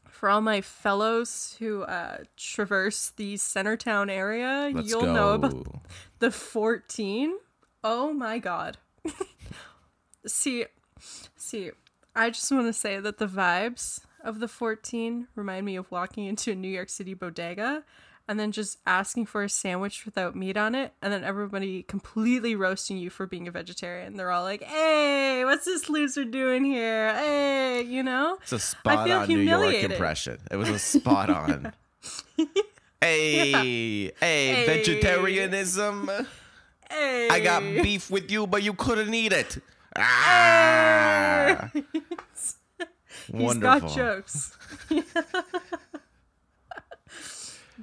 for 0.08 0.28
all 0.28 0.40
my 0.40 0.61
fellows 0.61 1.56
who 1.58 1.82
uh, 1.82 2.18
traverse 2.37 3.11
the 3.16 3.35
Centretown 3.35 4.11
area, 4.11 4.70
Let's 4.73 4.88
you'll 4.88 5.00
go. 5.02 5.12
know 5.12 5.32
about 5.32 5.66
the 6.18 6.30
14. 6.30 7.35
Oh 7.82 8.12
my 8.12 8.38
god. 8.38 8.76
see, 10.26 10.66
see, 11.37 11.70
I 12.14 12.30
just 12.30 12.50
want 12.52 12.66
to 12.66 12.73
say 12.73 13.00
that 13.00 13.18
the 13.18 13.26
vibes 13.26 14.00
of 14.23 14.41
the 14.41 14.49
14 14.49 15.29
remind 15.35 15.65
me 15.67 15.77
of 15.77 15.91
walking 15.91 16.25
into 16.27 16.53
a 16.53 16.55
New 16.55 16.69
York 16.69 16.89
City 16.89 17.15
bodega 17.15 17.85
and 18.31 18.39
then 18.39 18.53
just 18.53 18.79
asking 18.87 19.25
for 19.25 19.43
a 19.43 19.49
sandwich 19.49 20.05
without 20.05 20.37
meat 20.37 20.57
on 20.57 20.75
it 20.75 20.93
and 21.01 21.11
then 21.13 21.25
everybody 21.25 21.83
completely 21.85 22.55
roasting 22.55 22.99
you 22.99 23.09
for 23.09 23.27
being 23.27 23.49
a 23.49 23.51
vegetarian. 23.51 24.17
They're 24.17 24.31
all 24.31 24.43
like, 24.43 24.63
"Hey, 24.63 25.45
what's 25.47 25.65
this 25.65 25.89
loser 25.89 26.25
doing 26.25 26.65
here? 26.65 27.15
Hey, 27.15 27.83
you 27.83 28.03
know?" 28.03 28.39
It's 28.43 28.53
a 28.53 28.59
spot 28.59 29.07
feel 29.07 29.19
on 29.19 29.29
New 29.29 29.39
York 29.39 29.75
impression. 29.77 30.39
It 30.51 30.57
was 30.57 30.69
a 30.69 30.79
spot 30.79 31.31
on. 31.41 31.73
Hey, 33.01 33.51
hey, 33.53 34.13
Hey. 34.21 34.67
vegetarianism. 34.67 36.11
Hey. 36.91 37.29
I 37.31 37.41
got 37.41 37.63
beef 37.63 38.11
with 38.11 38.31
you, 38.31 38.47
but 38.47 38.63
you 38.63 38.75
couldn't 38.75 39.15
eat 39.15 39.33
it. 39.33 39.59
Ah. 39.97 41.71
He's 41.73 41.83
Wonderful. 43.32 43.80
got 43.88 43.94
jokes. 43.97 44.56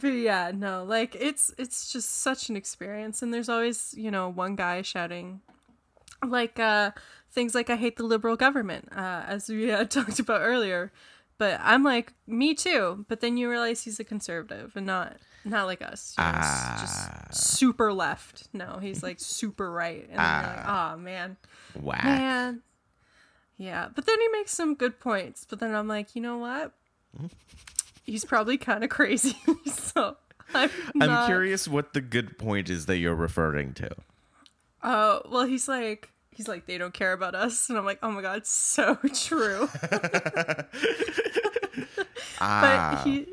but 0.01 0.07
yeah, 0.07 0.51
no, 0.53 0.83
like 0.83 1.15
it's 1.19 1.53
it's 1.57 1.91
just 1.91 2.09
such 2.21 2.49
an 2.49 2.55
experience 2.57 3.21
and 3.21 3.33
there's 3.33 3.49
always, 3.49 3.93
you 3.97 4.11
know, 4.11 4.29
one 4.29 4.55
guy 4.55 4.81
shouting 4.81 5.41
like 6.25 6.59
uh 6.59 6.91
things 7.31 7.53
like 7.55 7.69
I 7.69 7.75
hate 7.75 7.97
the 7.97 8.03
liberal 8.03 8.35
government, 8.35 8.89
uh 8.95 9.23
as 9.27 9.49
we 9.49 9.71
uh, 9.71 9.85
talked 9.89 10.19
about 10.19 10.41
earlier. 10.41 10.91
But 11.37 11.59
I'm 11.61 11.83
like, 11.83 12.13
me 12.25 12.53
too. 12.53 13.05
But 13.09 13.19
then 13.19 13.35
you 13.35 13.49
realize 13.49 13.83
he's 13.83 13.99
a 13.99 14.05
conservative 14.05 14.71
and 14.75 14.85
not 14.85 15.17
not 15.43 15.65
like 15.65 15.81
us. 15.81 16.15
You 16.17 16.23
know, 16.23 16.31
Ah. 16.33 17.27
just 17.29 17.47
super 17.47 17.91
left. 17.93 18.47
No, 18.53 18.79
he's 18.81 19.03
like 19.03 19.19
super 19.19 19.69
right. 19.71 20.07
And 20.09 20.17
then 20.17 20.43
you're 20.43 20.55
like, 20.55 20.67
oh 20.67 20.97
man. 20.97 21.37
wow, 21.75 21.99
Man. 22.03 22.61
Yeah, 23.57 23.87
but 23.95 24.05
then 24.05 24.19
he 24.19 24.27
makes 24.29 24.51
some 24.51 24.75
good 24.75 24.99
points. 24.99 25.45
But 25.49 25.59
then 25.59 25.73
I'm 25.73 25.87
like, 25.87 26.15
you 26.15 26.21
know 26.21 26.37
what? 26.37 26.73
He's 28.03 28.25
probably 28.25 28.57
kind 28.57 28.83
of 28.83 28.89
crazy. 28.89 29.35
so 29.65 30.17
I'm, 30.53 30.69
I'm 31.01 31.09
not- 31.09 31.25
curious 31.27 31.67
what 31.67 31.93
the 31.93 32.01
good 32.01 32.37
point 32.37 32.69
is 32.69 32.85
that 32.87 32.97
you're 32.97 33.15
referring 33.15 33.73
to. 33.75 33.89
Oh, 34.83 35.21
well, 35.31 35.45
he's 35.45 35.67
like, 35.67 36.09
he's 36.29 36.47
like, 36.47 36.67
they 36.67 36.77
don't 36.77 36.93
care 36.93 37.13
about 37.13 37.33
us, 37.33 37.69
and 37.69 37.77
I'm 37.79 37.85
like, 37.85 37.97
oh 38.03 38.11
my 38.11 38.21
god, 38.21 38.45
so 38.45 38.93
true. 39.15 39.67
Ah, 42.39 43.01
But 43.03 43.09
he, 43.09 43.27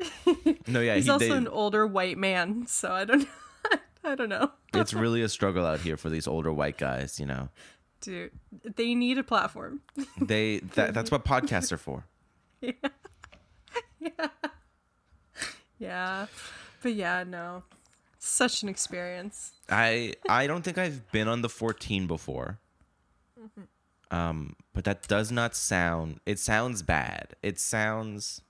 no, 0.67 0.79
yeah, 0.81 0.95
he's 0.95 1.05
he, 1.05 1.09
also 1.11 1.25
they- 1.27 1.31
an 1.31 1.47
older 1.47 1.85
white 1.85 2.17
man, 2.17 2.65
so 2.67 2.91
I 2.91 3.05
don't, 3.05 3.27
I 4.03 4.15
don't 4.15 4.29
know, 4.29 4.51
it's 4.73 4.93
really 4.93 5.21
a 5.21 5.29
struggle 5.29 5.65
out 5.65 5.81
here 5.81 5.97
for 5.97 6.09
these 6.09 6.27
older 6.27 6.51
white 6.51 6.77
guys. 6.77 7.19
You 7.19 7.25
know, 7.27 7.49
dude. 8.03 8.31
They 8.75 8.93
need 8.95 9.17
a 9.17 9.23
platform. 9.23 9.81
they 10.21 10.59
that, 10.75 10.93
that's 10.93 11.09
what 11.11 11.25
podcasts 11.25 11.71
are 11.71 11.77
for. 11.77 12.05
Yeah, 13.99 14.27
yeah, 15.79 16.25
but 16.81 16.93
yeah, 16.93 17.23
no, 17.23 17.63
such 18.19 18.63
an 18.63 18.69
experience. 18.69 19.51
I 19.69 20.13
I 20.29 20.47
don't 20.47 20.61
think 20.63 20.77
I've 20.77 21.09
been 21.11 21.27
on 21.27 21.41
the 21.41 21.49
14 21.49 22.07
before. 22.07 22.59
Um, 24.11 24.55
but 24.73 24.83
that 24.83 25.07
does 25.07 25.31
not 25.31 25.55
sound. 25.55 26.19
It 26.25 26.37
sounds 26.39 26.83
bad. 26.83 27.35
It 27.41 27.59
sounds 27.59 28.41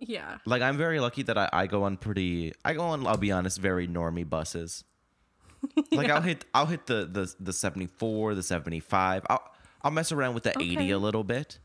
Yeah, 0.00 0.38
like 0.46 0.62
I'm 0.62 0.76
very 0.76 1.00
lucky 1.00 1.22
that 1.24 1.36
I, 1.36 1.48
I 1.52 1.66
go 1.66 1.82
on 1.84 1.96
pretty. 1.96 2.52
I 2.64 2.74
go 2.74 2.82
on. 2.82 3.06
I'll 3.06 3.16
be 3.16 3.32
honest, 3.32 3.60
very 3.60 3.86
normie 3.88 4.28
buses. 4.28 4.84
Like 5.92 6.10
I'll 6.10 6.20
hit. 6.20 6.44
I'll 6.54 6.66
hit 6.66 6.86
the 6.86 7.08
the 7.10 7.32
the 7.40 7.52
74, 7.52 8.34
the 8.34 8.42
75. 8.42 9.26
I'll 9.28 9.42
I'll 9.82 9.90
mess 9.90 10.12
around 10.12 10.34
with 10.34 10.44
the 10.44 10.58
80 10.58 10.90
a 10.90 10.98
little 10.98 11.24
bit. 11.24 11.58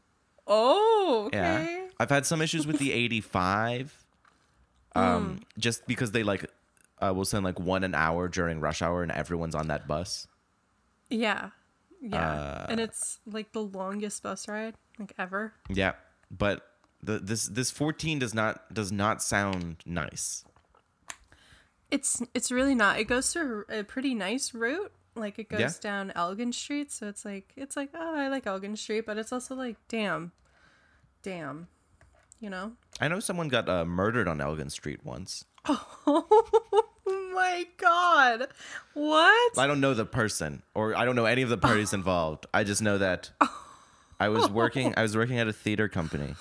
Oh, 0.47 1.25
okay. 1.27 1.37
Yeah. 1.37 1.87
I've 1.99 2.09
had 2.09 2.25
some 2.25 2.41
issues 2.41 2.65
with 2.65 2.79
the 2.79 2.91
85. 2.93 4.05
Um, 4.95 5.39
just 5.57 5.87
because 5.87 6.11
they 6.11 6.23
like 6.23 6.45
uh, 7.01 7.13
will 7.13 7.25
send 7.25 7.43
like 7.43 7.59
one 7.59 7.83
an 7.83 7.95
hour 7.95 8.27
during 8.27 8.59
rush 8.59 8.81
hour 8.81 9.03
and 9.03 9.11
everyone's 9.11 9.55
on 9.55 9.67
that 9.67 9.87
bus. 9.87 10.27
Yeah. 11.09 11.49
Yeah. 12.01 12.31
Uh, 12.31 12.65
and 12.69 12.79
it's 12.79 13.19
like 13.25 13.53
the 13.53 13.61
longest 13.61 14.23
bus 14.23 14.47
ride 14.47 14.75
like 14.99 15.13
ever. 15.17 15.53
Yeah, 15.69 15.93
but 16.29 16.65
the 17.01 17.19
this 17.19 17.47
this 17.47 17.71
14 17.71 18.19
does 18.19 18.33
not 18.33 18.73
does 18.73 18.91
not 18.91 19.21
sound 19.21 19.77
nice. 19.85 20.43
It's 21.93 22.21
it's 22.33 22.51
really 22.51 22.75
not. 22.75 22.99
It 22.99 23.05
goes 23.05 23.31
through 23.31 23.65
a 23.69 23.83
pretty 23.83 24.15
nice 24.15 24.53
route. 24.53 24.91
Like 25.15 25.37
it 25.37 25.47
goes 25.47 25.59
Yeah. 25.59 25.69
down 25.79 26.11
Elgin 26.15 26.51
Street, 26.51 26.91
so 26.91 27.07
it's 27.07 27.23
like 27.23 27.53
it's 27.55 27.77
like 27.77 27.89
oh 27.93 28.15
I 28.15 28.29
like 28.29 28.47
Elgin 28.47 28.75
Street, 28.75 29.05
but 29.05 29.17
it's 29.19 29.31
also 29.31 29.53
like 29.53 29.77
damn, 29.87 30.31
damn, 31.21 31.67
you 32.39 32.49
know. 32.49 32.73
I 32.99 33.07
know 33.09 33.19
someone 33.19 33.47
got 33.47 33.69
uh, 33.69 33.85
murdered 33.85 34.27
on 34.27 34.41
Elgin 34.41 34.69
Street 34.69 35.01
once. 35.05 35.45
Oh 37.05 37.31
my 37.35 37.65
god, 37.77 38.47
what? 38.93 39.57
I 39.57 39.67
don't 39.67 39.79
know 39.81 39.93
the 39.93 40.05
person 40.05 40.61
or 40.75 40.95
I 40.95 41.03
don't 41.05 41.15
know 41.15 41.25
any 41.25 41.41
of 41.41 41.49
the 41.49 41.57
parties 41.57 41.93
involved. 41.99 42.45
I 42.53 42.63
just 42.63 42.81
know 42.81 42.97
that 42.99 43.31
I 44.19 44.29
was 44.29 44.49
working 44.49 44.93
I 44.97 45.01
was 45.01 45.15
working 45.17 45.37
at 45.39 45.47
a 45.47 45.53
theater 45.53 45.87
company. 45.89 46.35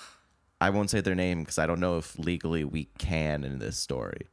I 0.61 0.69
won't 0.69 0.89
say 0.89 1.01
their 1.01 1.15
name 1.15 1.39
because 1.41 1.57
I 1.57 1.65
don't 1.67 1.79
know 1.79 1.97
if 1.97 2.17
legally 2.17 2.63
we 2.63 2.85
can 2.97 3.43
in 3.43 3.59
this 3.59 3.77
story. 3.77 4.27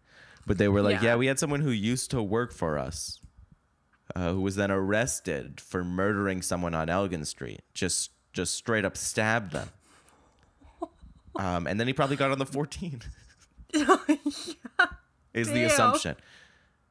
But 0.50 0.59
they 0.59 0.66
were 0.66 0.83
like, 0.83 0.97
Yeah. 1.00 1.11
yeah, 1.11 1.14
we 1.14 1.26
had 1.26 1.38
someone 1.38 1.61
who 1.61 1.71
used 1.71 2.11
to 2.11 2.21
work 2.21 2.52
for 2.52 2.76
us, 2.76 3.21
uh, 4.16 4.33
who 4.33 4.40
was 4.40 4.57
then 4.57 4.73
arrested 4.73 5.61
for 5.61 5.85
murdering 5.85 6.42
someone 6.42 6.75
on 6.75 6.88
Elgin 6.88 7.25
Street. 7.25 7.61
Just 7.73 8.11
just 8.33 8.57
straight 8.57 8.85
up 8.85 8.97
stabbed 8.97 9.52
them. 9.52 9.69
Um, 11.37 11.69
and 11.69 11.78
then 11.78 11.87
he 11.87 11.92
probably 11.92 12.16
got 12.16 12.33
on 12.33 12.38
the 12.40 12.47
14. 12.47 13.00
Is 15.33 15.52
the 15.52 15.62
assumption. 15.62 16.16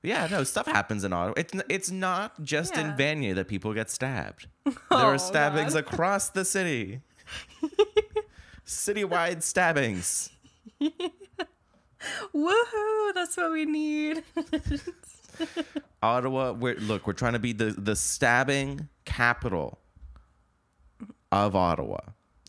Yeah, 0.03 0.27
no, 0.31 0.45
stuff 0.45 0.65
happens 0.65 1.03
in 1.03 1.11
Ottawa. 1.11 1.33
It's 1.35 1.53
it's 1.67 1.91
not 1.91 2.41
just 2.41 2.77
in 2.77 2.85
Yeah. 2.87 2.95
Vanier 2.95 3.35
that 3.35 3.49
people 3.49 3.73
get 3.73 3.89
stabbed. 3.89 4.47
there 4.63 4.73
Oh, 4.89 5.07
are 5.07 5.17
stabbings 5.17 5.73
God. 5.73 5.79
across 5.83 6.29
the 6.29 6.45
city. 6.45 7.01
Citywide 8.65 9.43
stabbings. 9.43 10.29
Woohoo! 12.33 13.13
That's 13.13 13.35
what 13.37 13.51
we 13.51 13.65
need. 13.65 14.23
Ottawa, 16.03 16.51
we're, 16.53 16.75
look, 16.75 17.07
we're 17.07 17.13
trying 17.13 17.33
to 17.33 17.39
be 17.39 17.53
the, 17.53 17.65
the 17.71 17.95
stabbing 17.95 18.87
capital 19.05 19.79
of 21.31 21.55
Ottawa. 21.55 21.99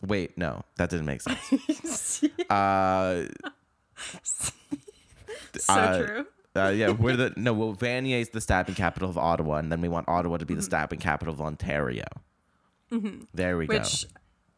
Wait, 0.05 0.37
no, 0.37 0.63
that 0.77 0.89
didn't 0.89 1.05
make 1.05 1.21
sense. 1.21 2.23
Uh, 2.49 3.23
so 4.23 4.51
Uh, 5.69 6.05
true. 6.05 6.25
uh, 6.55 6.69
yeah, 6.69 6.89
we're 6.91 7.15
the 7.15 7.33
no. 7.37 7.53
Well, 7.53 7.73
Vanier 7.75 8.19
is 8.21 8.29
the 8.29 8.41
stabbing 8.41 8.75
capital 8.75 9.09
of 9.09 9.17
Ottawa, 9.17 9.57
and 9.57 9.71
then 9.71 9.79
we 9.81 9.87
want 9.89 10.07
Ottawa 10.09 10.37
to 10.37 10.45
be 10.45 10.53
the 10.53 10.61
stabbing 10.61 10.99
capital 10.99 11.33
of 11.33 11.39
Ontario. 11.41 12.05
Mm-hmm. 12.91 13.23
There 13.33 13.57
we 13.57 13.67
go. 13.67 13.77
Which, 13.77 14.03
go. 14.03 14.09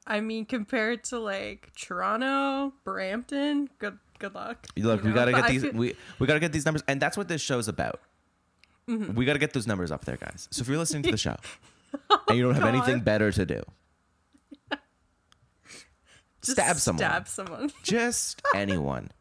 I 0.07 0.21
mean, 0.21 0.45
compared 0.45 1.03
to 1.05 1.19
like 1.19 1.71
Toronto, 1.75 2.73
Brampton, 2.83 3.69
good 3.79 3.97
good 4.23 4.33
luck. 4.35 4.67
Look, 4.77 5.01
you 5.01 5.03
we 5.03 5.09
know? 5.09 5.15
gotta 5.15 5.31
But 5.31 5.37
get 5.41 5.45
I 5.45 5.51
these. 5.51 5.73
we 5.73 5.95
we 6.19 6.27
gotta 6.27 6.39
get 6.39 6.53
these 6.53 6.65
numbers, 6.65 6.83
and 6.87 7.01
that's 7.01 7.17
what 7.17 7.27
this 7.27 7.41
show's 7.41 7.67
about. 7.67 7.99
We 8.87 9.25
gotta 9.25 9.39
get 9.39 9.53
those 9.53 9.67
numbers 9.67 9.91
up 9.91 10.05
there, 10.05 10.17
guys. 10.17 10.47
So 10.51 10.61
if 10.61 10.67
you're 10.67 10.77
listening 10.77 11.03
to 11.03 11.11
the 11.11 11.17
show 11.17 11.35
and 12.27 12.37
you 12.37 12.43
don't 12.43 12.53
have 12.53 12.63
God. 12.63 12.75
anything 12.75 12.99
better 13.01 13.31
to 13.31 13.45
do, 13.45 13.61
just 16.41 16.57
stab 16.57 16.77
someone. 16.77 16.99
Stab 16.99 17.27
someone. 17.27 17.71
just 17.83 18.41
anyone. 18.55 19.11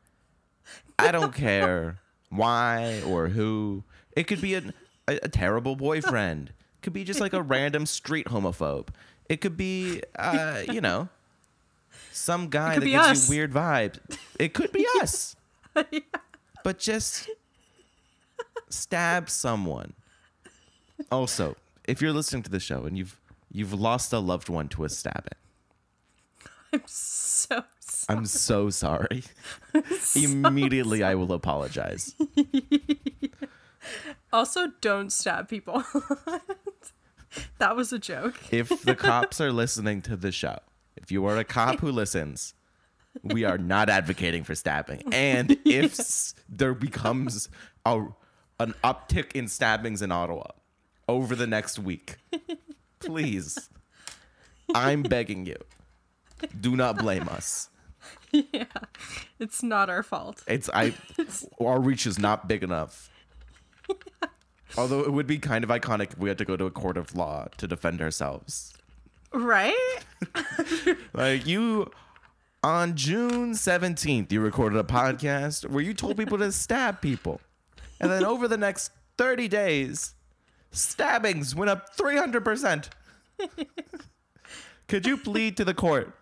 I 0.98 1.10
don't 1.10 1.34
care 1.34 1.98
why 2.30 3.02
or 3.06 3.28
who. 3.28 3.84
It 4.16 4.24
could 4.24 4.40
be 4.40 4.54
a, 4.54 4.62
a, 5.08 5.18
a 5.24 5.28
terrible 5.28 5.74
boyfriend. 5.76 6.48
It 6.50 6.82
could 6.82 6.92
be 6.92 7.04
just 7.04 7.20
like 7.20 7.32
a 7.32 7.42
random 7.42 7.86
street 7.86 8.26
homophobe. 8.26 8.88
It 9.28 9.40
could 9.40 9.56
be, 9.56 10.02
uh, 10.18 10.62
you 10.70 10.80
know, 10.80 11.08
some 12.12 12.48
guy 12.48 12.78
that 12.78 12.84
gives 12.84 13.06
us. 13.06 13.28
you 13.28 13.36
weird 13.36 13.52
vibes. 13.52 13.98
It 14.38 14.54
could 14.54 14.72
be 14.72 14.86
us. 15.00 15.36
But 16.64 16.78
just 16.78 17.28
stab 18.68 19.28
someone. 19.28 19.94
Also, 21.10 21.56
if 21.88 22.00
you're 22.00 22.12
listening 22.12 22.44
to 22.44 22.50
the 22.50 22.60
show 22.60 22.84
and 22.84 22.96
you've 22.96 23.18
You've 23.54 23.74
lost 23.74 24.14
a 24.14 24.18
loved 24.18 24.48
one 24.48 24.68
to 24.68 24.84
a 24.84 24.88
stabbing. 24.88 25.34
I'm 26.72 26.82
so 26.86 27.62
sorry. 27.80 28.18
I'm 28.18 28.24
so 28.24 28.70
sorry. 28.70 29.24
Immediately, 30.16 31.02
I 31.02 31.14
will 31.14 31.32
apologize. 31.34 32.14
Also, 34.32 34.68
don't 34.80 35.12
stab 35.12 35.50
people. 35.50 35.84
that 37.58 37.76
was 37.76 37.92
a 37.92 37.98
joke. 37.98 38.40
If 38.50 38.70
the 38.84 38.94
cops 38.94 39.38
are 39.38 39.52
listening 39.52 40.00
to 40.02 40.16
the 40.16 40.32
show, 40.32 40.60
if 40.96 41.10
you 41.10 41.24
are 41.26 41.36
a 41.36 41.44
cop 41.44 41.80
who 41.80 41.90
listens, 41.90 42.54
we 43.22 43.44
are 43.44 43.58
not 43.58 43.88
advocating 43.88 44.44
for 44.44 44.54
stabbing. 44.54 45.02
And 45.12 45.58
if 45.64 45.98
s- 46.00 46.34
there 46.48 46.74
becomes 46.74 47.48
a, 47.84 48.06
an 48.60 48.74
uptick 48.82 49.32
in 49.32 49.48
stabbings 49.48 50.02
in 50.02 50.12
Ottawa 50.12 50.48
over 51.08 51.34
the 51.34 51.46
next 51.46 51.78
week, 51.78 52.16
please, 53.00 53.68
I'm 54.74 55.02
begging 55.02 55.46
you, 55.46 55.56
do 56.60 56.76
not 56.76 56.98
blame 56.98 57.28
us. 57.28 57.68
yeah. 58.32 58.64
It's 59.38 59.62
not 59.62 59.90
our 59.90 60.02
fault. 60.02 60.42
It's 60.46 60.68
I 60.72 60.94
our 61.60 61.80
reach 61.80 62.06
is 62.06 62.18
not 62.18 62.48
big 62.48 62.62
enough. 62.62 63.10
Although 64.76 65.00
it 65.00 65.12
would 65.12 65.26
be 65.26 65.38
kind 65.38 65.64
of 65.64 65.70
iconic 65.70 66.14
if 66.14 66.18
we 66.18 66.28
had 66.30 66.38
to 66.38 66.44
go 66.46 66.56
to 66.56 66.64
a 66.64 66.70
court 66.70 66.96
of 66.96 67.14
law 67.14 67.46
to 67.58 67.68
defend 67.68 68.00
ourselves. 68.00 68.72
Right? 69.34 69.98
Like 71.14 71.46
you 71.46 71.90
on 72.62 72.96
June 72.96 73.52
17th, 73.52 74.30
you 74.32 74.40
recorded 74.40 74.78
a 74.78 74.84
podcast 74.84 75.68
where 75.68 75.82
you 75.82 75.92
told 75.94 76.16
people 76.16 76.38
to 76.38 76.50
stab 76.52 77.00
people. 77.00 77.40
And 78.00 78.10
then 78.10 78.24
over 78.24 78.48
the 78.48 78.56
next 78.56 78.92
30 79.18 79.48
days, 79.48 80.14
stabbings 80.70 81.54
went 81.54 81.70
up 81.70 81.96
300%. 81.96 82.88
Could 84.88 85.06
you 85.06 85.16
plead 85.16 85.56
to 85.56 85.64
the 85.64 85.74
court 85.74 86.14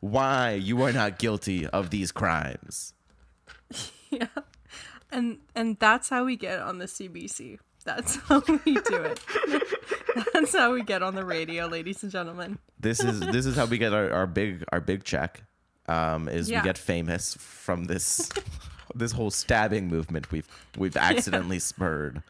why 0.00 0.52
you 0.52 0.82
are 0.82 0.92
not 0.92 1.18
guilty 1.18 1.66
of 1.66 1.90
these 1.90 2.12
crimes? 2.12 2.92
Yeah. 4.08 4.28
And 5.10 5.38
and 5.56 5.76
that's 5.78 6.08
how 6.08 6.24
we 6.24 6.36
get 6.36 6.60
on 6.60 6.78
the 6.78 6.86
CBC. 6.86 7.58
That's 7.84 8.16
how 8.16 8.40
we 8.46 8.74
do 8.74 9.02
it. 9.02 9.20
that's 10.32 10.56
how 10.56 10.72
we 10.72 10.82
get 10.82 11.02
on 11.02 11.14
the 11.14 11.24
radio, 11.24 11.66
ladies 11.66 12.02
and 12.02 12.12
gentlemen. 12.12 12.58
This 12.78 13.02
is 13.02 13.20
this 13.20 13.46
is 13.46 13.56
how 13.56 13.66
we 13.66 13.78
get 13.78 13.92
our, 13.92 14.10
our 14.12 14.26
big 14.26 14.64
our 14.72 14.80
big 14.80 15.04
check. 15.04 15.42
Um, 15.88 16.28
is 16.28 16.50
Yeah. 16.50 16.60
we 16.60 16.64
get 16.64 16.78
famous 16.78 17.34
from 17.38 17.84
this 17.84 18.30
this 18.94 19.12
whole 19.12 19.30
stabbing 19.30 19.88
movement 19.88 20.30
we've 20.32 20.48
we've 20.76 20.96
accidentally 20.96 21.58
spurred. 21.58 22.22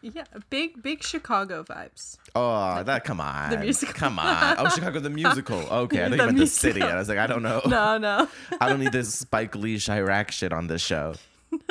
Yeah, 0.00 0.24
big 0.48 0.80
big 0.82 1.02
Chicago 1.02 1.64
vibes. 1.64 2.18
Oh, 2.36 2.82
that 2.84 3.02
come 3.04 3.20
on, 3.20 3.50
the 3.50 3.58
musical. 3.58 3.94
come 3.94 4.18
on. 4.20 4.54
Oh, 4.58 4.68
Chicago 4.68 5.00
the 5.00 5.10
musical. 5.10 5.58
Okay, 5.70 6.04
I 6.04 6.08
think 6.08 6.10
The 6.10 6.16
you 6.18 6.26
meant 6.26 6.38
the 6.38 6.46
city. 6.46 6.80
And 6.80 6.90
I 6.90 6.96
was 6.98 7.08
like, 7.08 7.18
I 7.18 7.26
don't 7.26 7.42
know. 7.42 7.60
No, 7.66 7.98
no. 7.98 8.28
I 8.60 8.68
don't 8.68 8.78
need 8.80 8.92
this 8.92 9.12
Spike 9.12 9.56
Lee 9.56 9.78
Chi-Raq 9.80 10.30
shit 10.30 10.52
on 10.52 10.68
this 10.68 10.82
show. 10.82 11.14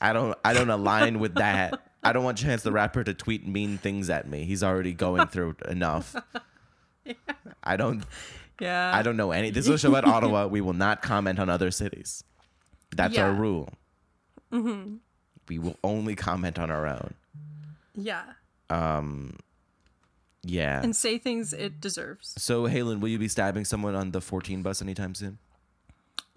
I 0.00 0.12
don't. 0.12 0.36
I 0.44 0.52
don't 0.52 0.70
align 0.70 1.20
with 1.20 1.34
that. 1.36 1.80
I 2.02 2.12
don't 2.12 2.24
want 2.24 2.38
Chance 2.38 2.62
the 2.62 2.72
Rapper 2.72 3.04
to 3.04 3.14
tweet 3.14 3.46
mean 3.46 3.78
things 3.78 4.10
at 4.10 4.28
me. 4.28 4.44
He's 4.44 4.62
already 4.62 4.92
going 4.92 5.28
through 5.28 5.56
enough. 5.68 6.16
I 7.62 7.76
don't. 7.76 8.04
Yeah. 8.60 8.90
I 8.94 9.02
don't 9.02 9.16
know 9.16 9.30
any. 9.32 9.50
This 9.50 9.66
is 9.68 9.74
a 9.74 9.78
show 9.78 9.88
about 9.90 10.04
Ottawa. 10.04 10.46
We 10.46 10.60
will 10.60 10.72
not 10.72 11.02
comment 11.02 11.38
on 11.38 11.48
other 11.48 11.70
cities. 11.70 12.24
That's 12.94 13.16
our 13.18 13.30
Yeah. 13.32 13.38
rule. 13.38 13.68
We 15.48 15.58
will 15.58 15.76
only 15.82 16.14
comment 16.14 16.58
on 16.58 16.70
our 16.70 16.86
own. 16.86 17.14
Yeah. 17.94 18.22
Um. 18.70 19.38
Yeah. 20.44 20.82
And 20.82 20.94
say 20.96 21.18
things 21.18 21.52
it 21.52 21.80
deserves. 21.80 22.34
so, 22.36 22.64
Halen, 22.64 23.00
will 23.00 23.08
you 23.08 23.18
be 23.18 23.28
stabbing 23.28 23.64
someone 23.64 23.94
on 23.94 24.10
the 24.10 24.20
14 24.20 24.62
bus 24.62 24.82
anytime 24.82 25.14
soon? 25.14 25.38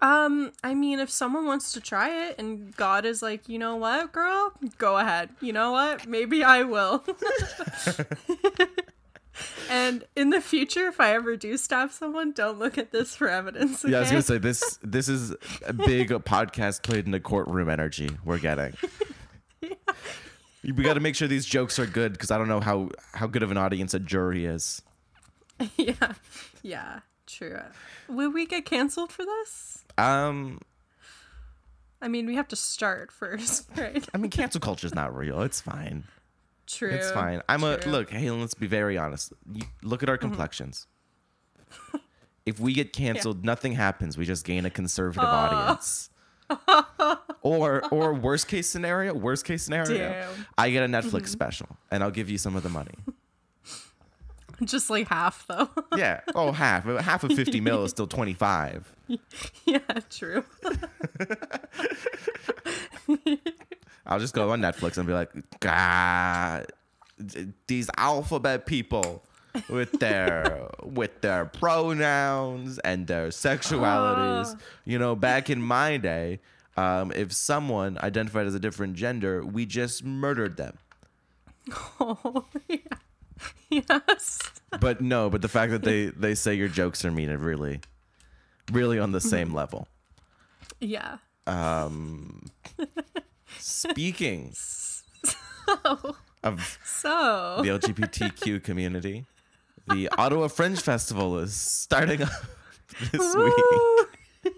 Um, 0.00 0.52
I 0.62 0.74
mean, 0.74 0.98
if 0.98 1.10
someone 1.10 1.46
wants 1.46 1.72
to 1.72 1.80
try 1.80 2.28
it 2.28 2.38
and 2.38 2.76
God 2.76 3.06
is 3.06 3.22
like, 3.22 3.48
you 3.48 3.58
know 3.58 3.76
what, 3.76 4.12
girl, 4.12 4.52
go 4.76 4.98
ahead. 4.98 5.30
You 5.40 5.52
know 5.52 5.72
what? 5.72 6.06
Maybe 6.06 6.44
I 6.44 6.64
will. 6.64 7.02
and 9.70 10.04
in 10.14 10.30
the 10.30 10.42
future, 10.42 10.88
if 10.88 11.00
I 11.00 11.14
ever 11.14 11.36
do 11.36 11.56
stab 11.56 11.92
someone, 11.92 12.32
don't 12.32 12.58
look 12.58 12.76
at 12.76 12.92
this 12.92 13.14
for 13.14 13.28
evidence. 13.28 13.84
Okay? 13.84 13.92
Yeah, 13.92 13.98
I 13.98 14.00
was 14.00 14.10
gonna 14.10 14.22
say 14.22 14.38
this. 14.38 14.78
This 14.82 15.08
is 15.08 15.34
a 15.66 15.72
big 15.72 16.08
podcast 16.10 16.82
played 16.82 17.06
in 17.06 17.14
a 17.14 17.20
courtroom 17.20 17.68
energy 17.68 18.10
we're 18.24 18.38
getting. 18.38 18.74
We 20.62 20.82
got 20.82 20.94
to 20.94 21.00
make 21.00 21.14
sure 21.14 21.28
these 21.28 21.46
jokes 21.46 21.78
are 21.78 21.86
good 21.86 22.10
because 22.10 22.32
I 22.32 22.38
don't 22.38 22.48
know 22.48 22.58
how 22.58 22.88
how 23.12 23.28
good 23.28 23.44
of 23.44 23.52
an 23.52 23.56
audience 23.56 23.94
a 23.94 24.00
jury 24.00 24.46
is. 24.46 24.82
yeah, 25.76 26.14
yeah, 26.64 27.00
true. 27.28 27.60
Will 28.08 28.30
we 28.30 28.46
get 28.46 28.64
canceled 28.64 29.12
for 29.12 29.24
this? 29.24 29.84
Um, 29.98 30.60
I 32.00 32.08
mean, 32.08 32.26
we 32.26 32.34
have 32.36 32.48
to 32.48 32.56
start 32.56 33.10
first, 33.10 33.68
right? 33.76 34.06
I 34.14 34.18
mean, 34.18 34.30
cancel 34.30 34.60
culture 34.60 34.86
is 34.86 34.94
not 34.94 35.16
real. 35.16 35.42
It's 35.42 35.60
fine. 35.60 36.04
True. 36.66 36.90
It's 36.90 37.10
fine. 37.10 37.42
I'm 37.48 37.62
a 37.62 37.76
look. 37.86 38.10
Hey, 38.10 38.30
let's 38.30 38.54
be 38.54 38.66
very 38.66 38.98
honest. 38.98 39.32
You, 39.52 39.62
look 39.82 40.02
at 40.02 40.08
our 40.08 40.18
complexions. 40.18 40.88
if 42.44 42.58
we 42.58 42.72
get 42.72 42.92
canceled, 42.92 43.44
nothing 43.44 43.72
happens. 43.72 44.18
We 44.18 44.24
just 44.24 44.44
gain 44.44 44.66
a 44.66 44.70
conservative 44.70 45.22
audience. 45.22 46.10
or 47.42 47.84
or 47.92 48.14
worst 48.14 48.48
case 48.48 48.68
scenario, 48.68 49.14
worst 49.14 49.44
case 49.44 49.64
scenario, 49.64 49.98
Damn. 49.98 50.46
I 50.56 50.70
get 50.70 50.84
a 50.84 50.86
Netflix 50.86 51.28
special 51.28 51.68
and 51.90 52.04
I'll 52.04 52.10
give 52.10 52.30
you 52.30 52.38
some 52.38 52.54
of 52.56 52.62
the 52.62 52.68
money. 52.68 52.94
Just 54.64 54.90
like 54.90 55.08
half, 55.08 55.46
though. 55.48 55.68
Yeah. 55.96 56.20
Oh, 56.34 56.52
half. 56.52 56.84
Half 56.84 57.24
of 57.24 57.32
50 57.32 57.60
mil 57.60 57.84
is 57.84 57.90
still 57.90 58.06
25. 58.06 58.92
yeah, 59.64 59.78
true. 60.10 60.44
I'll 64.06 64.18
just 64.18 64.34
go 64.34 64.50
on 64.50 64.60
Netflix 64.60 64.98
and 64.98 65.06
be 65.06 65.12
like, 65.12 65.30
God, 65.60 66.66
these 67.66 67.88
alphabet 67.96 68.66
people 68.66 69.24
with 69.68 69.92
their 69.92 70.68
with 70.82 71.22
their 71.22 71.46
pronouns 71.46 72.78
and 72.80 73.06
their 73.06 73.28
sexualities. 73.28 74.58
You 74.84 74.98
know, 74.98 75.16
back 75.16 75.48
in 75.50 75.62
my 75.62 75.96
day, 75.96 76.40
um, 76.76 77.10
if 77.12 77.32
someone 77.32 77.98
identified 77.98 78.46
as 78.46 78.54
a 78.54 78.60
different 78.60 78.94
gender, 78.94 79.44
we 79.44 79.66
just 79.66 80.04
murdered 80.04 80.56
them. 80.56 80.76
Oh, 81.98 82.44
yeah. 82.68 82.76
Yes. 83.70 84.38
But 84.80 85.00
no, 85.00 85.28
but 85.28 85.42
the 85.42 85.48
fact 85.48 85.72
that 85.72 85.82
they 85.82 86.06
they 86.06 86.34
say 86.34 86.54
your 86.54 86.68
jokes 86.68 87.04
are 87.04 87.10
mean, 87.10 87.30
it 87.30 87.38
really, 87.38 87.80
really 88.72 88.98
on 88.98 89.12
the 89.12 89.20
same 89.20 89.52
level. 89.52 89.88
Yeah. 90.80 91.18
Um. 91.46 92.46
speaking 93.58 94.54
of 96.44 96.78
So, 96.84 97.60
the 97.62 97.68
LGBTQ 97.70 98.62
community. 98.62 99.26
The 99.88 100.08
Ottawa 100.18 100.48
Fringe 100.48 100.80
Festival 100.80 101.38
is 101.38 101.54
starting 101.54 102.22
up 102.22 102.30
this 103.12 103.34
week. 103.36 104.52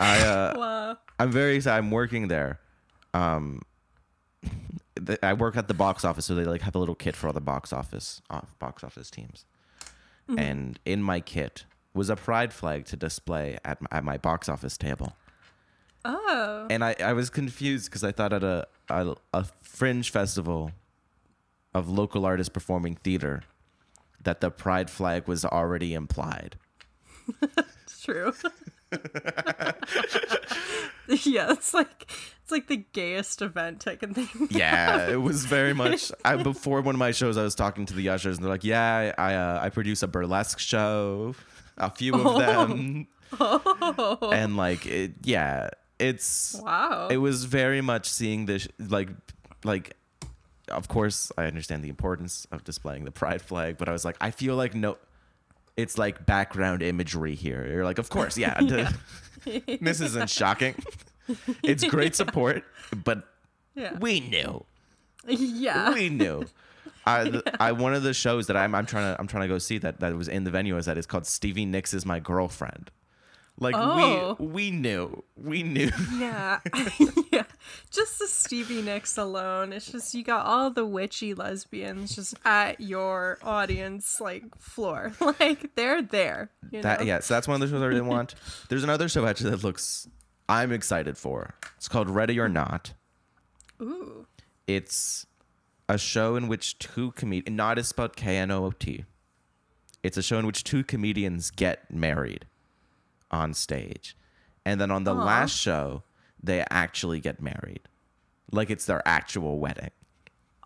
I 0.00 0.18
uh, 0.20 0.54
Wow. 0.56 0.96
I'm 1.18 1.30
very 1.30 1.56
excited. 1.56 1.78
I'm 1.78 1.90
working 1.90 2.26
there. 2.28 2.58
Um, 3.14 3.62
th- 5.06 5.18
I 5.22 5.32
work 5.32 5.56
at 5.56 5.68
the 5.68 5.74
box 5.74 6.04
office, 6.04 6.26
so 6.26 6.34
they 6.34 6.44
like 6.44 6.62
have 6.62 6.74
a 6.74 6.78
little 6.78 6.94
kit 6.94 7.16
for 7.16 7.26
all 7.26 7.32
the 7.32 7.40
box 7.40 7.72
office 7.72 8.22
off 8.30 8.58
box 8.58 8.84
office 8.84 9.10
teams. 9.10 9.44
Mm-hmm. 10.28 10.38
And 10.38 10.78
in 10.84 11.02
my 11.02 11.20
kit 11.20 11.64
was 11.94 12.08
a 12.08 12.16
pride 12.16 12.52
flag 12.52 12.86
to 12.86 12.96
display 12.96 13.58
at 13.64 13.80
my, 13.80 13.88
at 13.90 14.04
my 14.04 14.18
box 14.18 14.48
office 14.48 14.76
table. 14.78 15.14
Oh. 16.04 16.66
And 16.70 16.84
I, 16.84 16.96
I 16.98 17.12
was 17.12 17.30
confused 17.30 17.86
because 17.86 18.02
I 18.02 18.12
thought 18.12 18.32
at 18.32 18.42
a, 18.42 18.66
a 18.88 19.14
a 19.32 19.46
fringe 19.62 20.10
festival 20.10 20.72
of 21.74 21.88
local 21.88 22.24
artists 22.24 22.50
performing 22.50 22.96
theater 22.96 23.42
that 24.22 24.40
the 24.40 24.50
pride 24.50 24.90
flag 24.90 25.26
was 25.26 25.44
already 25.44 25.94
implied. 25.94 26.56
It's 27.84 28.00
true. 28.04 28.32
yeah, 31.08 31.52
it's 31.52 31.74
like 31.74 32.10
it's 32.42 32.50
like 32.50 32.66
the 32.68 32.84
gayest 32.92 33.40
event 33.42 33.86
I 33.86 33.96
can 33.96 34.14
think. 34.14 34.34
Of. 34.34 34.52
Yeah, 34.52 35.08
it 35.10 35.20
was 35.22 35.44
very 35.44 35.72
much. 35.82 36.12
I, 36.24 36.36
before 36.36 36.80
one 36.80 36.94
of 36.94 36.98
my 36.98 37.12
shows, 37.12 37.36
I 37.36 37.42
was 37.42 37.54
talking 37.54 37.86
to 37.86 37.94
the 37.94 38.08
ushers, 38.08 38.36
and 38.36 38.44
they're 38.44 38.52
like, 38.52 38.64
"Yeah, 38.64 39.12
I 39.16 39.34
uh, 39.34 39.60
I 39.62 39.68
produce 39.70 40.02
a 40.02 40.08
burlesque 40.08 40.58
show, 40.58 41.34
a 41.78 41.90
few 41.90 42.14
of 42.14 42.38
them, 42.38 43.06
and 44.32 44.56
like 44.56 44.86
it, 44.86 45.12
yeah, 45.22 45.70
it's 45.98 46.60
Wow. 46.62 47.08
it 47.10 47.18
was 47.18 47.44
very 47.44 47.80
much 47.80 48.08
seeing 48.08 48.46
this 48.46 48.66
like 48.78 49.08
like 49.64 49.96
of 50.68 50.88
course 50.88 51.30
i 51.36 51.44
understand 51.44 51.82
the 51.84 51.88
importance 51.88 52.46
of 52.50 52.64
displaying 52.64 53.04
the 53.04 53.10
pride 53.10 53.42
flag 53.42 53.76
but 53.78 53.88
i 53.88 53.92
was 53.92 54.04
like 54.04 54.16
i 54.20 54.30
feel 54.30 54.54
like 54.56 54.74
no 54.74 54.96
it's 55.76 55.98
like 55.98 56.24
background 56.24 56.82
imagery 56.82 57.34
here 57.34 57.66
you're 57.70 57.84
like 57.84 57.98
of 57.98 58.08
course 58.10 58.38
yeah, 58.38 58.58
duh. 58.60 58.90
this 59.80 60.00
isn't 60.00 60.30
shocking 60.30 60.74
it's 61.62 61.84
great 61.84 62.14
support 62.14 62.64
but 63.04 63.24
yeah. 63.74 63.96
we 63.98 64.20
knew 64.20 64.64
Yeah. 65.26 65.92
we 65.94 66.08
knew. 66.08 66.44
I, 67.04 67.28
th- 67.30 67.42
I 67.58 67.72
one 67.72 67.94
of 67.94 68.02
the 68.04 68.14
shows 68.14 68.46
that 68.46 68.56
I'm 68.56 68.74
I'm 68.74 68.86
trying 68.86 69.12
to 69.14 69.20
I'm 69.20 69.26
trying 69.26 69.42
to 69.42 69.48
go 69.48 69.58
see 69.58 69.78
that 69.78 70.00
that 70.00 70.14
was 70.16 70.28
in 70.28 70.44
the 70.44 70.50
venue 70.50 70.76
is 70.76 70.86
that 70.86 70.96
it's 70.98 71.06
called 71.06 71.26
Stevie 71.26 71.64
Nicks 71.66 71.92
is 71.94 72.04
my 72.06 72.20
girlfriend. 72.20 72.90
Like 73.58 73.74
Oh. 73.76 74.36
we 74.38 74.46
we 74.46 74.70
knew 74.70 75.22
we 75.36 75.62
knew. 75.62 75.90
Yeah. 76.16 76.60
yeah. 77.32 77.42
Just 77.90 78.18
the 78.20 78.26
Stevie 78.28 78.82
Nicks 78.82 79.16
alone. 79.18 79.72
It's 79.72 79.90
just 79.90 80.14
you 80.14 80.22
got 80.24 80.46
all 80.46 80.70
the 80.70 80.86
witchy 80.86 81.34
lesbians 81.34 82.14
just 82.16 82.34
at 82.44 82.80
your 82.80 83.38
audience 83.42 84.20
like 84.20 84.44
floor. 84.58 85.12
Like 85.20 85.74
they're 85.74 86.02
there. 86.02 86.50
You 86.70 86.82
That 86.82 87.00
know? 87.00 87.06
yeah, 87.06 87.20
so 87.20 87.34
that's 87.34 87.46
one 87.48 87.60
of 87.60 87.68
the 87.68 87.72
shows 87.74 87.82
I 87.82 87.86
really 87.86 88.00
want. 88.00 88.34
There's 88.68 88.84
another 88.84 89.08
show 89.08 89.26
actually 89.26 89.50
that 89.50 89.64
looks 89.64 90.08
I'm 90.52 90.70
excited 90.70 91.16
for. 91.16 91.54
It's 91.78 91.88
called 91.88 92.10
Ready 92.10 92.38
or 92.38 92.46
Not. 92.46 92.92
Ooh. 93.80 94.26
It's 94.66 95.26
a 95.88 95.96
show 95.96 96.36
in 96.36 96.46
which 96.46 96.78
two 96.78 97.12
comedians, 97.12 97.56
not 97.56 97.78
is 97.78 97.88
spelled 97.88 98.16
K 98.16 98.36
N 98.36 98.50
O 98.50 98.66
O 98.66 98.70
T. 98.70 99.06
It's 100.02 100.18
a 100.18 100.22
show 100.22 100.38
in 100.38 100.46
which 100.46 100.62
two 100.62 100.84
comedians 100.84 101.50
get 101.50 101.90
married 101.90 102.44
on 103.30 103.54
stage. 103.54 104.14
And 104.66 104.78
then 104.78 104.90
on 104.90 105.04
the 105.04 105.14
Aw. 105.14 105.24
last 105.24 105.56
show, 105.58 106.02
they 106.42 106.64
actually 106.70 107.18
get 107.18 107.40
married. 107.40 107.80
Like 108.50 108.68
it's 108.68 108.84
their 108.84 109.00
actual 109.08 109.58
wedding. 109.58 109.90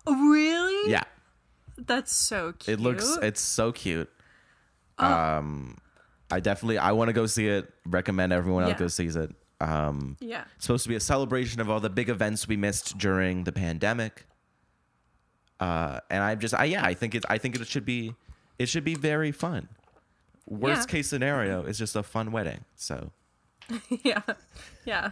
Really? 0.05 0.91
Yeah. 0.91 1.03
That's 1.77 2.13
so 2.13 2.51
cute. 2.59 2.77
It 2.77 2.83
looks 2.83 3.17
it's 3.21 3.39
so 3.39 3.71
cute. 3.71 4.09
Oh. 4.99 5.05
Um 5.13 5.77
I 6.29 6.41
definitely 6.41 6.77
I 6.77 6.91
want 6.91 7.07
to 7.07 7.13
go 7.13 7.25
see 7.25 7.47
it. 7.47 7.73
Recommend 7.85 8.33
everyone 8.33 8.65
else 8.65 8.77
go 8.77 8.87
sees 8.89 9.15
it. 9.15 9.33
Um 9.59 10.17
Yeah. 10.19 10.43
It's 10.55 10.65
supposed 10.65 10.83
to 10.83 10.89
be 10.89 10.95
a 10.95 10.99
celebration 10.99 11.59
of 11.61 11.69
all 11.69 11.79
the 11.79 11.89
big 11.89 12.09
events 12.09 12.47
we 12.47 12.57
missed 12.57 12.97
during 12.97 13.43
the 13.43 13.51
pandemic. 13.51 14.25
Uh, 15.59 15.99
and 16.11 16.21
I'm 16.23 16.39
just, 16.39 16.53
I 16.53 16.65
yeah, 16.65 16.85
I 16.85 16.93
think 16.93 17.15
it, 17.15 17.25
I 17.29 17.39
think 17.39 17.55
it 17.59 17.65
should 17.67 17.85
be, 17.85 18.13
it 18.59 18.69
should 18.69 18.83
be 18.83 18.93
very 18.93 19.31
fun. 19.31 19.67
Worst 20.45 20.87
Yeah. 20.87 20.91
case 20.91 21.09
scenario 21.09 21.63
is 21.63 21.79
just 21.79 21.95
a 21.95 22.03
fun 22.03 22.31
wedding. 22.31 22.63
So 22.75 23.11
yeah. 24.03 24.21
Yeah. 24.85 25.11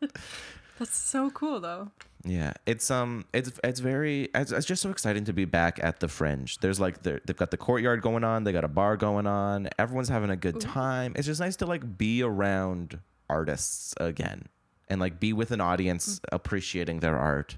That's 0.78 0.96
so 0.96 1.30
cool 1.30 1.60
though. 1.60 1.90
yeah, 2.24 2.52
it's 2.66 2.90
um, 2.90 3.24
it's 3.32 3.50
it's 3.64 3.80
very, 3.80 4.28
it's, 4.34 4.52
it's 4.52 4.66
just 4.66 4.82
so 4.82 4.90
exciting 4.90 5.24
to 5.24 5.32
be 5.32 5.46
back 5.46 5.78
at 5.82 6.00
the 6.00 6.08
Fringe. 6.08 6.58
There's 6.58 6.78
like 6.78 7.02
they've 7.02 7.36
got 7.36 7.50
the 7.50 7.56
courtyard 7.56 8.02
going 8.02 8.24
on, 8.24 8.44
they 8.44 8.52
got 8.52 8.64
a 8.64 8.68
bar 8.68 8.96
going 8.98 9.26
on, 9.26 9.68
everyone's 9.78 10.08
having 10.10 10.28
a 10.30 10.36
good 10.36 10.60
time. 10.60 11.12
It's 11.16 11.26
just 11.26 11.40
nice 11.40 11.56
to 11.56 11.66
like 11.66 11.96
be 11.96 12.22
around 12.22 12.98
artists 13.28 13.94
again 13.98 14.48
and 14.88 15.00
like 15.00 15.18
be 15.20 15.32
with 15.32 15.50
an 15.50 15.60
audience 15.60 16.20
mm. 16.20 16.24
appreciating 16.32 17.00
their 17.00 17.16
art. 17.16 17.56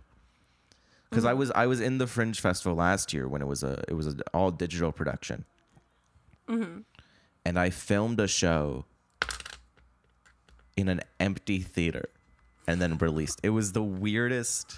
because 1.10 1.24
I 1.24 1.30
mm-hmm. 1.30 1.38
was 1.38 1.50
I 1.52 1.66
was 1.66 1.80
in 1.80 1.98
the 1.98 2.06
Fringe 2.06 2.40
Festival 2.40 2.76
last 2.76 3.12
year 3.12 3.28
when 3.28 3.42
it 3.42 3.46
was 3.48 3.62
a 3.62 3.82
it 3.88 3.94
was 3.94 4.06
an 4.06 4.20
all 4.32 4.50
digital 4.50 4.92
production, 4.92 5.44
mm-hmm. 6.48 6.80
and 7.44 7.58
I 7.58 7.70
filmed 7.70 8.20
a 8.20 8.28
show 8.28 8.84
in 10.76 10.88
an 10.88 11.00
empty 11.18 11.60
theater, 11.60 12.08
and 12.66 12.80
then 12.80 12.96
released. 12.98 13.40
It 13.42 13.50
was 13.50 13.72
the 13.72 13.82
weirdest, 13.82 14.76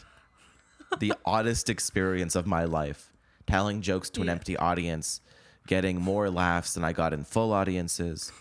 the 0.98 1.12
oddest 1.24 1.68
experience 1.68 2.34
of 2.34 2.46
my 2.46 2.64
life, 2.64 3.12
telling 3.46 3.82
jokes 3.82 4.10
to 4.10 4.20
an 4.22 4.26
Yeah. 4.26 4.32
empty 4.32 4.56
audience, 4.56 5.20
getting 5.66 6.00
more 6.00 6.30
laughs 6.30 6.74
than 6.74 6.84
I 6.84 6.92
got 6.92 7.12
in 7.12 7.24
full 7.24 7.52
audiences, 7.52 8.32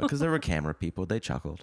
because 0.00 0.20
there 0.20 0.30
were 0.30 0.38
camera 0.38 0.74
people. 0.74 1.06
They 1.06 1.20
chuckled. 1.20 1.62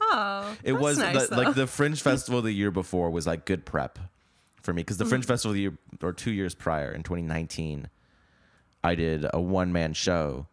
Oh. 0.00 0.56
It 0.62 0.72
was 0.72 0.98
nice, 0.98 1.28
the, 1.28 1.36
like 1.36 1.54
the 1.54 1.66
Fringe 1.66 2.00
Festival 2.02 2.42
the 2.42 2.52
year 2.52 2.70
before 2.70 3.10
was 3.10 3.26
like 3.26 3.44
good 3.44 3.64
prep 3.64 3.98
for 4.62 4.72
me 4.72 4.82
because 4.82 4.98
the 4.98 5.04
Mm-hmm. 5.04 5.10
Fringe 5.10 5.26
Festival 5.26 5.54
the 5.54 5.60
year 5.60 5.78
or 6.02 6.12
two 6.12 6.32
years 6.32 6.54
prior 6.54 6.92
in 6.92 7.02
2019, 7.02 7.88
I 8.82 8.94
did 8.94 9.26
a 9.32 9.40
one 9.40 9.72
man 9.72 9.92
show 9.92 10.46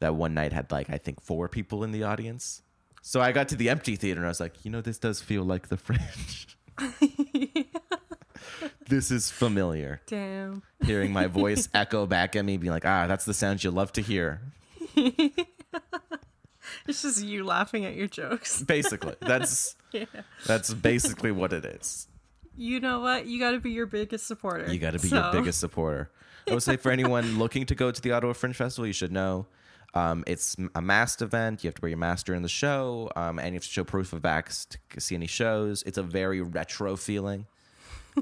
that 0.00 0.14
one 0.14 0.34
night 0.34 0.52
had 0.52 0.70
like 0.70 0.90
I 0.90 0.98
think 0.98 1.20
four 1.20 1.48
people 1.48 1.84
in 1.84 1.92
the 1.92 2.02
audience. 2.02 2.62
So 3.02 3.20
I 3.20 3.32
got 3.32 3.48
to 3.48 3.56
the 3.56 3.70
empty 3.70 3.96
theater 3.96 4.20
and 4.20 4.26
I 4.26 4.28
was 4.28 4.40
like, 4.40 4.64
you 4.64 4.70
know, 4.70 4.80
this 4.80 4.98
does 4.98 5.20
feel 5.20 5.42
like 5.44 5.68
the 5.68 5.76
Fringe. 5.78 6.56
this 8.88 9.10
is 9.10 9.30
familiar. 9.30 10.00
Damn. 10.06 10.62
Hearing 10.84 11.12
my 11.12 11.26
voice 11.26 11.68
echo 11.74 12.06
back 12.06 12.36
at 12.36 12.44
me, 12.44 12.56
being 12.56 12.72
like, 12.72 12.84
ah, 12.86 13.06
that's 13.06 13.24
the 13.24 13.34
sound 13.34 13.64
you 13.64 13.70
love 13.70 13.92
to 13.92 14.00
hear. 14.02 14.40
It's 16.88 17.02
just 17.02 17.22
you 17.22 17.44
laughing 17.44 17.84
at 17.84 17.94
your 17.94 18.06
jokes. 18.08 18.62
Basically, 18.62 19.14
that's 19.20 19.76
Yeah. 19.92 20.04
that's 20.46 20.72
basically 20.74 21.30
what 21.32 21.52
it 21.52 21.64
is. 21.64 22.08
You 22.56 22.80
know 22.80 23.00
what? 23.00 23.26
You 23.26 23.38
got 23.38 23.52
to 23.52 23.60
be 23.60 23.70
your 23.70 23.86
biggest 23.86 24.26
supporter. 24.26 24.72
You 24.72 24.78
got 24.80 24.92
to 24.94 24.98
be 24.98 25.08
your 25.08 25.30
biggest 25.30 25.60
supporter. 25.60 26.10
I 26.48 26.54
would 26.54 26.62
say 26.62 26.76
for 26.76 26.90
anyone 26.90 27.38
looking 27.42 27.66
to 27.66 27.74
go 27.74 27.90
to 27.90 28.00
the 28.00 28.10
Ottawa 28.12 28.32
Fringe 28.32 28.56
Festival, 28.56 28.86
you 28.86 28.92
should 28.92 29.12
know 29.12 29.46
um, 29.94 30.24
it's 30.26 30.56
a 30.74 30.82
masked 30.82 31.22
event. 31.22 31.62
You 31.62 31.68
have 31.68 31.74
to 31.76 31.82
wear 31.82 31.90
your 31.90 31.98
mask 31.98 32.26
during 32.26 32.42
the 32.42 32.48
show, 32.48 33.10
um, 33.16 33.38
and 33.38 33.48
you 33.48 33.54
have 33.54 33.62
to 33.64 33.68
show 33.68 33.84
proof 33.84 34.12
of 34.12 34.22
vax 34.22 34.66
to 34.90 35.00
see 35.00 35.14
any 35.14 35.26
shows. 35.28 35.82
It's 35.84 35.98
a 35.98 36.02
very 36.02 36.40
retro 36.40 36.96
feeling. 36.96 37.46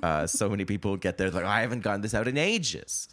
Uh, 0.03 0.27
so 0.27 0.49
many 0.51 0.65
people 0.67 0.97
get 0.97 1.17
there 1.17 1.31
like, 1.31 1.45
I 1.45 1.63
haven't 1.63 1.81
gotten 1.81 2.03
this 2.03 2.13
out 2.15 2.29
in 2.29 2.37
ages. 2.37 3.09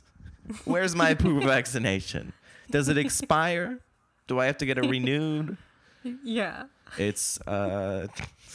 Where's 0.66 0.96
my 0.96 1.14
proof 1.14 1.44
of 1.44 1.48
vaccination? 1.50 2.34
Does 2.70 2.90
it 2.90 2.98
expire? 2.98 3.80
Do 4.28 4.40
I 4.40 4.46
have 4.46 4.58
to 4.58 4.66
get 4.66 4.78
it 4.78 4.86
renewed? 4.90 5.58
Yeah. 6.24 6.64
it's 6.98 7.40
uh 7.48 8.08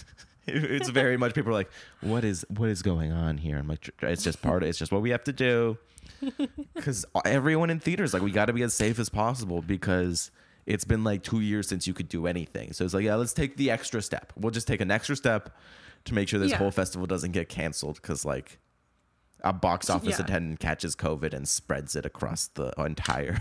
it's 0.47 0.91
very 0.91 1.17
much 1.17 1.35
people 1.35 1.51
are 1.51 1.55
like 1.55 1.71
what 2.03 2.23
is 2.23 2.45
what 2.55 2.69
is 2.69 2.83
going 2.83 3.11
on 3.11 3.39
here 3.39 3.57
i'm 3.57 3.67
like 3.67 3.89
it's 4.03 4.23
just 4.23 4.43
part 4.43 4.63
of 4.63 4.69
it's 4.69 4.79
just 4.79 4.93
what 4.93 5.01
we 5.01 5.09
have 5.09 5.25
to 5.25 5.33
do 5.33 5.79
because 6.75 7.07
everyone 7.25 7.71
in 7.71 7.81
theaters 7.81 8.13
like 8.13 8.23
we 8.23 8.31
got 8.31 8.47
to 8.47 8.53
be 8.53 8.61
as 8.61 8.75
safe 8.75 8.99
as 8.99 9.09
possible 9.09 9.63
because 9.63 10.31
it's 10.67 10.85
been 10.85 11.05
like 11.05 11.23
two 11.23 11.41
years 11.41 11.67
since 11.67 11.87
you 11.87 11.95
could 11.95 12.11
do 12.11 12.27
anything 12.27 12.71
so 12.75 12.85
it's 12.85 12.93
like 12.93 13.05
yeah 13.05 13.15
let's 13.15 13.33
take 13.33 13.57
the 13.57 13.71
extra 13.71 14.03
step 14.03 14.31
we'll 14.37 14.51
just 14.51 14.69
take 14.69 14.83
an 14.83 14.91
extra 14.91 15.17
step 15.17 15.57
to 16.05 16.13
make 16.13 16.29
sure 16.29 16.39
this 16.39 16.51
Yeah. 16.51 16.59
whole 16.59 16.71
festival 16.71 17.07
doesn't 17.07 17.33
get 17.33 17.49
canceled 17.49 17.95
because 17.97 18.27
like 18.27 18.59
a 19.43 19.55
box 19.55 19.89
office 19.89 20.19
Yeah. 20.19 20.25
attendant 20.27 20.61
catches 20.61 20.95
covid 20.95 21.33
and 21.33 21.49
spreads 21.49 21.97
it 21.97 22.05
across 22.05 22.49
the 22.49 22.75
entire 22.79 23.39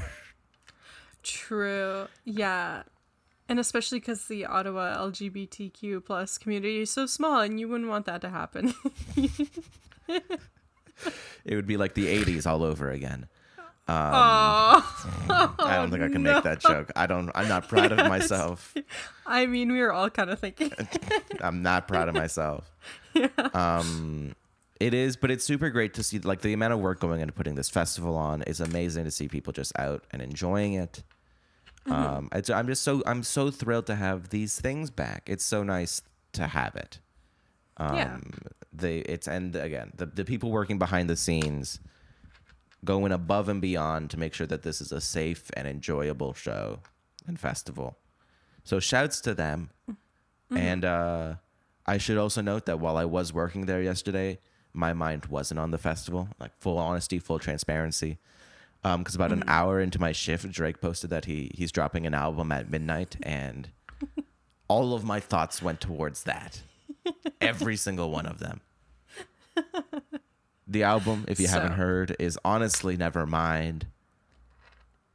True. 1.28 2.08
Yeah. 2.26 2.84
And 3.50 3.60
especially 3.60 4.00
because 4.00 4.26
the 4.28 4.46
Ottawa 4.46 4.98
LGBTQ 4.98 6.04
plus 6.06 6.38
community 6.38 6.82
is 6.82 6.92
so 6.92 7.06
small, 7.06 7.42
and 7.42 7.60
you 7.60 7.68
wouldn't 7.70 7.90
want 7.90 8.06
that 8.06 8.22
to 8.22 8.30
happen. 8.30 8.74
it 10.08 11.56
would 11.56 11.68
be 11.68 11.78
like 11.78 11.94
the 11.94 12.08
80s 12.08 12.46
all 12.46 12.63
over 12.63 12.92
again 12.92 13.28
oh, 13.90 15.56
I 15.60 15.76
don't 15.76 15.92
think 15.92 16.04
I 16.04 16.10
can 16.10 16.24
make 16.24 16.44
that 16.44 16.60
joke. 16.68 16.92
I 16.96 17.08
don't. 17.08 17.32
I'm 17.36 17.48
not 17.48 17.68
proud 17.68 17.92
of 17.92 17.98
myself. 18.10 18.74
I 19.26 19.46
mean, 19.46 19.72
we 19.72 19.80
were 19.80 19.94
all 19.94 20.10
kind 20.10 20.30
of 20.30 20.40
thinking. 20.40 20.72
I'm 21.42 21.62
not 21.62 21.88
proud 21.88 22.10
of 22.10 22.16
myself. 22.16 22.70
Um, 23.54 24.36
it 24.80 24.94
is, 24.94 25.16
but 25.16 25.32
it's 25.32 25.44
super 25.44 25.70
great 25.70 25.94
to 25.96 26.04
see. 26.04 26.20
Like 26.20 26.42
the 26.42 26.54
amount 26.54 26.74
of 26.74 26.80
work 26.80 27.00
going 27.00 27.22
into 27.22 27.34
putting 27.34 27.56
this 27.56 27.70
festival 27.70 28.16
on 28.16 28.42
is 28.44 28.60
amazing 28.60 29.06
to 29.06 29.12
see 29.12 29.28
people 29.28 29.54
just 29.54 29.78
out 29.78 30.04
and 30.12 30.22
enjoying 30.22 30.74
it. 30.74 31.04
Um, 31.89 32.30
it's, 32.34 32.50
I'm 32.50 32.67
just 32.67 32.84
so 32.84 33.02
I'm 33.06 33.23
so 33.23 33.50
thrilled 33.52 33.86
to 33.88 33.95
have 33.95 34.30
these 34.30 34.60
things 34.60 34.89
back. 34.89 35.23
It's 35.28 35.43
so 35.45 35.63
nice 35.63 36.02
to 36.34 36.47
have 36.47 36.76
it. 36.76 37.00
Um, 37.78 37.95
Yeah. 37.95 38.17
They 38.73 38.97
it's 39.00 39.28
and 39.28 39.56
again 39.56 39.91
the 39.95 40.06
the 40.06 40.23
people 40.26 40.52
working 40.52 40.78
behind 40.78 41.10
the 41.10 41.15
scenes 41.15 41.80
going 42.86 43.12
above 43.12 43.50
and 43.50 43.60
beyond 43.62 44.10
to 44.12 44.19
make 44.19 44.34
sure 44.34 44.45
that 44.47 44.62
this 44.62 44.82
is 44.82 44.91
a 44.91 45.02
safe 45.02 45.50
and 45.56 45.67
enjoyable 45.67 46.34
show 46.34 46.80
and 47.26 47.39
festival. 47.39 47.97
So 48.63 48.80
shouts 48.80 49.19
to 49.21 49.34
them. 49.34 49.71
And 50.52 50.86
uh, 50.86 51.36
I 51.86 51.97
should 51.97 52.17
also 52.17 52.41
note 52.41 52.65
that 52.67 52.80
while 52.80 52.97
I 52.97 53.06
was 53.06 53.34
working 53.34 53.65
there 53.65 53.82
yesterday, 53.82 54.39
my 54.73 54.93
mind 54.93 55.26
wasn't 55.26 55.60
on 55.60 55.71
the 55.71 55.78
festival. 55.78 56.30
Like 56.39 56.52
full 56.60 56.78
honesty, 56.78 57.17
full 57.19 57.39
transparency. 57.39 58.17
Because 58.84 59.16
about 59.16 59.32
an 59.34 59.44
hour 59.48 59.82
into 59.82 60.00
my 60.00 60.12
shift, 60.13 60.50
Drake 60.52 60.80
posted 60.80 61.10
that 61.10 61.26
he 61.26 61.52
he's 61.56 61.72
dropping 61.72 62.06
an 62.08 62.13
album 62.13 62.52
at 62.54 62.70
midnight, 62.70 63.18
and 63.24 63.70
all 64.70 64.94
of 64.94 65.04
my 65.04 65.20
thoughts 65.20 65.62
went 65.62 65.82
towards 65.82 66.24
that. 66.24 66.62
Every 67.42 67.76
single 67.86 68.12
one 68.12 68.26
of 68.26 68.40
them. 68.40 68.62
The 70.68 70.84
album, 70.84 71.26
if 71.28 71.40
you 71.40 71.48
haven't 71.48 71.74
heard, 71.74 72.16
is 72.20 72.38
honestly 72.44 72.98
never 72.98 73.26
mind. 73.26 73.88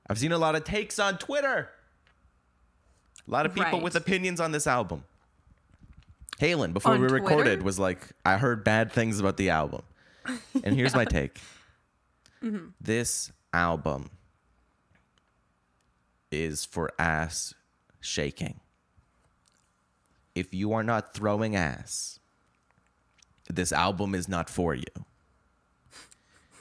I've 0.09 0.19
seen 0.19 0.33
a 0.33 0.39
lot 0.39 0.55
of 0.55 0.65
takes 0.65 0.99
on 0.99 1.19
Twitter. 1.19 1.69
A 3.27 3.31
lot 3.31 3.47
of 3.47 3.55
people 3.55 3.73
Right. 3.73 3.83
with 3.83 3.95
opinions 3.95 4.41
on 4.41 4.53
this 4.53 4.67
album. 4.67 5.05
Halen, 6.41 6.73
before 6.73 6.93
On 6.95 7.01
we 7.01 7.07
Twitter? 7.07 7.23
recorded, 7.23 7.63
was 7.63 7.79
like, 7.79 8.09
I 8.25 8.37
heard 8.39 8.65
bad 8.65 8.91
things 8.93 9.21
about 9.21 9.37
the 9.37 9.51
album. 9.51 9.83
And 10.65 10.75
here's 10.75 10.95
my 10.95 11.05
take 11.19 11.39
Mm-hmm. 12.43 12.69
this 12.81 13.31
album 13.53 14.11
is 16.31 16.65
for 16.65 16.91
ass 16.99 17.55
shaking. 18.01 18.61
If 20.35 20.55
you 20.55 20.73
are 20.73 20.83
not 20.83 21.15
throwing 21.15 21.55
ass, 21.55 22.19
this 23.49 23.73
album 23.73 24.15
is 24.15 24.29
not 24.29 24.49
for 24.49 24.75
you. 24.75 24.85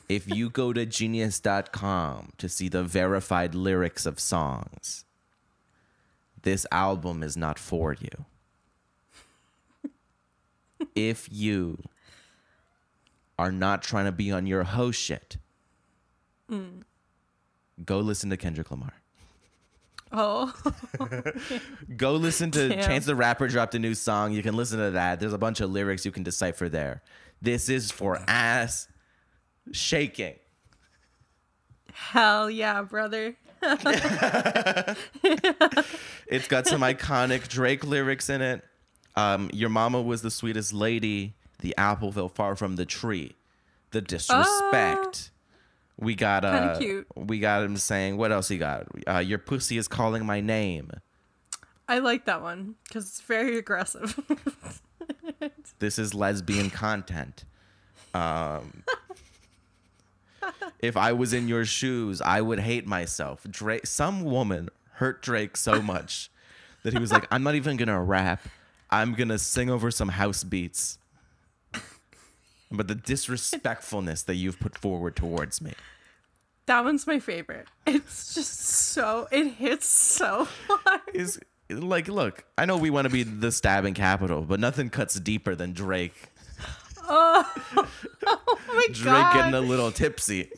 If 0.10 0.27
you 0.27 0.49
go 0.49 0.73
to 0.73 0.86
genius.com 0.86 2.34
to 2.38 2.49
see 2.49 2.67
the 2.67 2.84
verified 2.84 3.56
lyrics 3.56 4.06
of 4.06 4.19
songs, 4.19 5.06
this 6.41 6.65
album 6.69 7.23
is 7.23 7.38
not 7.38 7.58
for 7.58 7.93
you. 7.93 8.25
if 10.95 11.30
you 11.32 11.77
are 13.39 13.54
not 13.54 13.84
trying 13.84 14.06
to 14.06 14.12
be 14.12 14.32
on 14.32 14.45
your 14.45 14.63
host 14.63 14.99
shit, 14.99 15.38
go 17.86 18.00
listen 18.00 18.30
to 18.30 18.38
Kendrick 18.38 18.70
Lamar. 18.72 18.94
Oh, 20.14 20.54
Go 21.96 22.16
listen 22.16 22.52
to 22.52 22.68
Damn. 22.68 22.84
Chance 22.84 23.06
the 23.06 23.16
Rapper 23.16 23.48
dropped 23.48 23.76
a 23.76 23.80
new 23.80 23.94
song. 23.96 24.34
You 24.34 24.44
can 24.44 24.58
listen 24.58 24.78
to 24.78 24.92
that. 24.92 25.22
There's 25.22 25.32
a 25.32 25.38
bunch 25.38 25.62
of 25.62 25.70
lyrics 25.72 26.06
you 26.06 26.12
can 26.12 26.24
decipher 26.24 26.68
there. 26.68 27.02
This 27.42 27.70
is 27.70 27.92
for 27.92 28.22
ass 28.28 28.90
shaking. 29.72 30.36
hell 31.94 32.50
yeah, 32.52 32.82
brother. 32.82 33.36
It's 36.28 36.48
got 36.48 36.66
some 36.68 36.82
iconic 36.82 37.48
Drake 37.50 37.84
lyrics 37.86 38.30
in 38.30 38.42
it. 38.42 38.64
Um, 39.16 39.50
Your 39.54 39.70
mama 39.70 40.02
was 40.02 40.22
the 40.22 40.32
sweetest 40.32 40.74
lady. 40.74 41.36
The 41.60 41.76
apple 41.78 42.12
fell 42.12 42.30
far 42.30 42.56
from 42.56 42.76
the 42.78 42.86
tree. 42.86 43.36
The 43.92 44.02
disrespect. 44.02 45.32
We 46.02 46.16
got 46.16 46.44
uh, 46.44 46.78
cute. 46.78 47.08
we 47.16 47.40
got 47.40 47.64
him 47.64 47.78
saying 47.78 48.18
what 48.18 48.32
else 48.32 48.50
he 48.50 48.58
got? 48.58 48.88
Uh, 49.08 49.20
Your 49.20 49.38
pussy 49.38 49.78
is 49.78 49.88
calling 49.88 50.26
my 50.26 50.42
name. 50.42 50.92
I 51.88 52.00
like 52.00 52.26
that 52.26 52.42
one 52.42 52.76
because 52.84 53.08
it's 53.08 53.22
very 53.22 53.58
aggressive. 53.58 54.20
This 55.80 55.98
is 55.98 56.14
lesbian 56.14 56.70
content. 56.70 57.44
Um, 58.14 58.84
if 60.80 60.96
I 60.96 61.12
was 61.14 61.34
in 61.34 61.48
your 61.48 61.66
shoes, 61.66 62.22
I 62.22 62.40
would 62.40 62.60
hate 62.60 62.86
myself. 62.86 63.46
Drake, 63.50 63.88
some 63.88 64.24
woman 64.24 64.70
hurt 64.94 65.24
Drake 65.24 65.58
so 65.58 65.82
much 65.82 66.30
that 66.84 66.94
he 66.94 67.00
was 67.00 67.12
like, 67.12 67.28
"I'm 67.32 67.42
not 67.42 67.56
even 67.56 67.78
gonna 67.78 68.02
rap. 68.02 68.42
I'm 68.92 69.14
gonna 69.14 69.40
sing 69.40 69.72
over 69.72 69.90
some 69.90 70.10
house 70.10 70.44
beats." 70.44 71.00
But 72.71 72.88
the 72.88 72.95
disrespectfulness 72.95 74.23
that 74.23 74.36
you've 74.36 74.60
put 74.60 74.77
forward 74.77 75.15
towards 75.15 75.62
me. 75.62 75.73
that 76.67 76.84
one's 76.86 77.05
my 77.05 77.19
favorite. 77.19 77.67
It's 77.86 78.34
just 78.34 78.57
so 78.60 79.27
it 79.31 79.47
hits 79.55 79.88
so 79.88 80.47
hard. 80.69 81.01
is 81.13 81.39
like 81.69 82.10
look 82.10 82.43
i 82.57 82.65
know 82.65 82.75
we 82.75 82.89
want 82.89 83.05
to 83.05 83.10
be 83.10 83.23
the 83.23 83.49
stabbing 83.49 83.93
capital 83.93 84.41
but 84.41 84.60
nothing 84.60 84.89
cuts 84.89 85.17
deeper 85.19 85.55
than 85.55 85.71
drake 85.71 86.29
Oh, 87.07 87.53
oh 88.27 88.60
my 88.67 88.86
god. 88.88 88.93
drake 88.93 89.05
god! 89.13 89.34
getting 89.36 89.53
a 89.53 89.62
little 89.62 89.89
tipsy 89.89 90.51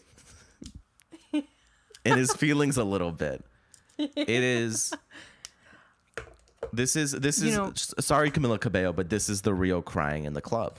in 1.32 2.18
his 2.18 2.34
feelings 2.34 2.78
a 2.78 2.84
little 2.84 3.12
bit 3.12 3.46
it 4.00 4.28
is 4.28 4.92
this 6.74 6.96
is 6.96 7.12
this 7.12 7.40
You 7.44 7.50
is 7.50 7.56
know- 7.58 7.74
sorry 8.00 8.32
camila 8.32 8.60
cabello 8.60 8.92
but 8.92 9.10
this 9.12 9.30
is 9.30 9.44
the 9.44 9.54
real 9.54 9.84
crying 9.84 10.26
in 10.26 10.34
the 10.34 10.42
club 10.42 10.78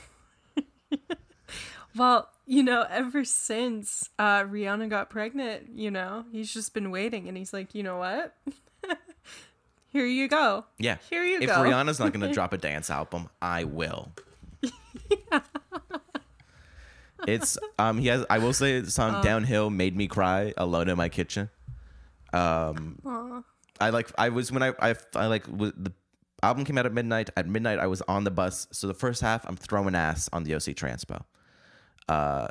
Well, 1.96 2.28
you 2.46 2.62
know, 2.62 2.86
ever 2.90 3.24
since 3.24 4.10
uh, 4.18 4.42
Rihanna 4.42 4.88
got 4.90 5.10
pregnant, 5.10 5.70
you 5.74 5.90
know, 5.90 6.24
he's 6.32 6.52
just 6.52 6.74
been 6.74 6.90
waiting, 6.90 7.28
and 7.28 7.36
he's 7.36 7.52
like, 7.52 7.74
you 7.74 7.82
know 7.82 7.98
what? 7.98 8.34
Here 9.92 10.06
you 10.06 10.26
go. 10.26 10.64
yeah 10.76 10.96
Here 11.08 11.24
you 11.24 11.40
if 11.40 11.46
go. 11.46 11.62
If 11.62 11.70
Rihanna's 11.70 12.00
not 12.00 12.12
going 12.12 12.26
to 12.28 12.32
drop 12.32 12.52
a 12.52 12.58
dance 12.58 12.90
album 12.90 13.28
i 13.40 13.62
will 13.62 14.10
yeah. 14.60 15.40
it's 17.28 17.56
um 17.78 17.98
he 17.98 18.08
has 18.08 18.26
i 18.28 18.38
will 18.38 18.52
say 18.52 18.80
the 18.80 18.90
song 18.90 19.22
downhill 19.22 19.70
made 19.70 19.96
me 19.96 20.08
cry 20.08 20.52
alone 20.56 20.88
in 20.88 20.96
my 20.96 21.08
kitchen 21.08 21.48
um 22.32 22.98
Aww. 23.04 23.44
I 23.80 23.90
like 23.90 24.10
I 24.18 24.30
was 24.30 24.50
when 24.50 24.64
I 24.64 24.72
I, 24.80 24.96
I 25.14 25.26
like 25.26 25.44
the 25.46 25.92
album 26.42 26.64
came 26.64 26.78
out 26.78 26.86
at 26.86 26.92
midnight. 26.92 27.30
At 27.36 27.48
midnight, 27.48 27.78
I 27.78 27.86
was 27.86 28.02
on 28.02 28.24
the 28.24 28.30
bus. 28.30 28.68
So 28.70 28.86
the 28.86 28.94
first 28.94 29.20
half, 29.22 29.44
I'm 29.46 29.56
throwing 29.56 29.94
ass 29.94 30.28
on 30.32 30.44
the 30.44 30.54
OC 30.54 30.76
Transpo. 30.76 31.24
Uh, 32.08 32.48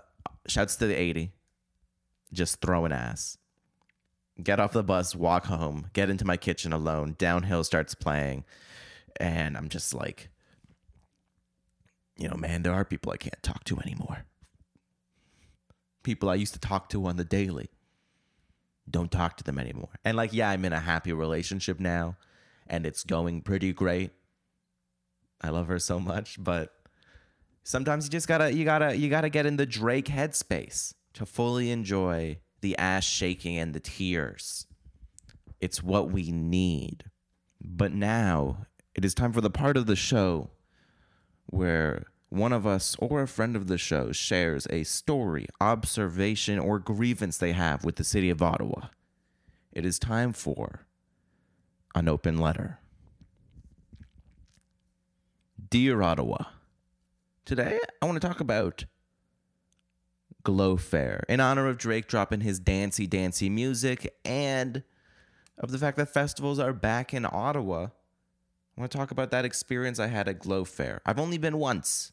shouts 0.47 0.75
to 0.77 0.87
the 0.87 0.95
80, 0.95 1.31
just 2.31 2.61
throwing 2.61 2.91
ass. 2.91 3.37
Get 4.41 4.59
off 4.59 4.73
the 4.73 4.83
bus, 4.83 5.15
walk 5.15 5.45
home, 5.45 5.89
get 5.93 6.09
into 6.09 6.25
my 6.25 6.37
kitchen 6.37 6.73
alone. 6.73 7.15
Downhill 7.19 7.63
starts 7.63 7.93
playing, 7.93 8.45
and 9.19 9.55
I'm 9.55 9.69
just 9.69 9.93
like, 9.93 10.29
you 12.17 12.27
know, 12.27 12.35
man, 12.35 12.63
there 12.63 12.73
are 12.73 12.83
people 12.83 13.11
I 13.11 13.17
can't 13.17 13.41
talk 13.43 13.63
to 13.65 13.79
anymore. 13.79 14.25
People 16.01 16.29
I 16.29 16.35
used 16.35 16.53
to 16.53 16.59
talk 16.59 16.89
to 16.89 17.05
on 17.05 17.17
the 17.17 17.23
daily 17.23 17.69
don't 18.89 19.11
talk 19.11 19.37
to 19.37 19.43
them 19.43 19.59
anymore. 19.59 19.89
And 20.03 20.17
like, 20.17 20.33
yeah, 20.33 20.49
I'm 20.49 20.65
in 20.65 20.73
a 20.73 20.79
happy 20.79 21.13
relationship 21.13 21.79
now 21.79 22.17
and 22.67 22.85
it's 22.85 23.03
going 23.03 23.41
pretty 23.41 23.73
great. 23.73 24.11
I 25.41 25.49
love 25.49 25.67
her 25.67 25.79
so 25.79 25.99
much, 25.99 26.41
but 26.41 26.73
sometimes 27.63 28.05
you 28.05 28.11
just 28.11 28.27
gotta 28.27 28.53
you 28.53 28.65
gotta 28.65 28.95
you 28.95 29.09
gotta 29.09 29.29
get 29.29 29.45
in 29.45 29.57
the 29.57 29.65
Drake 29.65 30.05
headspace 30.05 30.93
to 31.13 31.25
fully 31.25 31.71
enjoy 31.71 32.39
the 32.61 32.77
ass 32.77 33.03
shaking 33.03 33.57
and 33.57 33.73
the 33.73 33.79
tears. 33.79 34.67
It's 35.59 35.83
what 35.83 36.11
we 36.11 36.31
need. 36.31 37.05
But 37.61 37.93
now 37.93 38.65
it 38.95 39.05
is 39.05 39.13
time 39.13 39.31
for 39.31 39.41
the 39.41 39.49
part 39.49 39.77
of 39.77 39.85
the 39.85 39.95
show 39.95 40.51
where 41.45 42.05
one 42.29 42.51
of 42.51 42.65
us 42.65 42.95
or 42.99 43.21
a 43.21 43.27
friend 43.27 43.55
of 43.55 43.67
the 43.67 43.77
show 43.77 44.11
shares 44.11 44.67
a 44.69 44.83
story, 44.83 45.47
observation, 45.61 46.57
or 46.57 46.79
grievance 46.79 47.37
they 47.37 47.51
have 47.51 47.85
with 47.85 47.95
the 47.97 48.03
city 48.03 48.29
of 48.29 48.41
Ottawa. 48.41 48.87
It 49.71 49.85
is 49.85 49.99
time 49.99 50.33
for 50.33 50.87
an 51.95 52.07
open 52.07 52.37
letter. 52.37 52.79
Dear 55.69 56.01
Ottawa, 56.01 56.45
today 57.45 57.79
I 58.01 58.05
want 58.05 58.21
to 58.21 58.25
talk 58.25 58.39
about 58.39 58.85
Glow 60.43 60.77
Fair 60.77 61.23
in 61.27 61.39
honor 61.39 61.67
of 61.67 61.77
Drake 61.77 62.07
dropping 62.07 62.41
his 62.41 62.59
dancey, 62.59 63.07
dancey 63.07 63.49
music 63.49 64.15
and 64.23 64.83
of 65.57 65.71
the 65.71 65.77
fact 65.77 65.97
that 65.97 66.13
festivals 66.13 66.59
are 66.59 66.73
back 66.73 67.13
in 67.13 67.25
Ottawa. 67.25 67.87
I 68.77 68.81
want 68.81 68.91
to 68.91 68.97
talk 68.97 69.11
about 69.11 69.31
that 69.31 69.45
experience 69.45 69.99
I 69.99 70.07
had 70.07 70.27
at 70.27 70.39
Glow 70.39 70.63
Fair. 70.63 71.01
I've 71.05 71.19
only 71.19 71.37
been 71.37 71.57
once, 71.57 72.11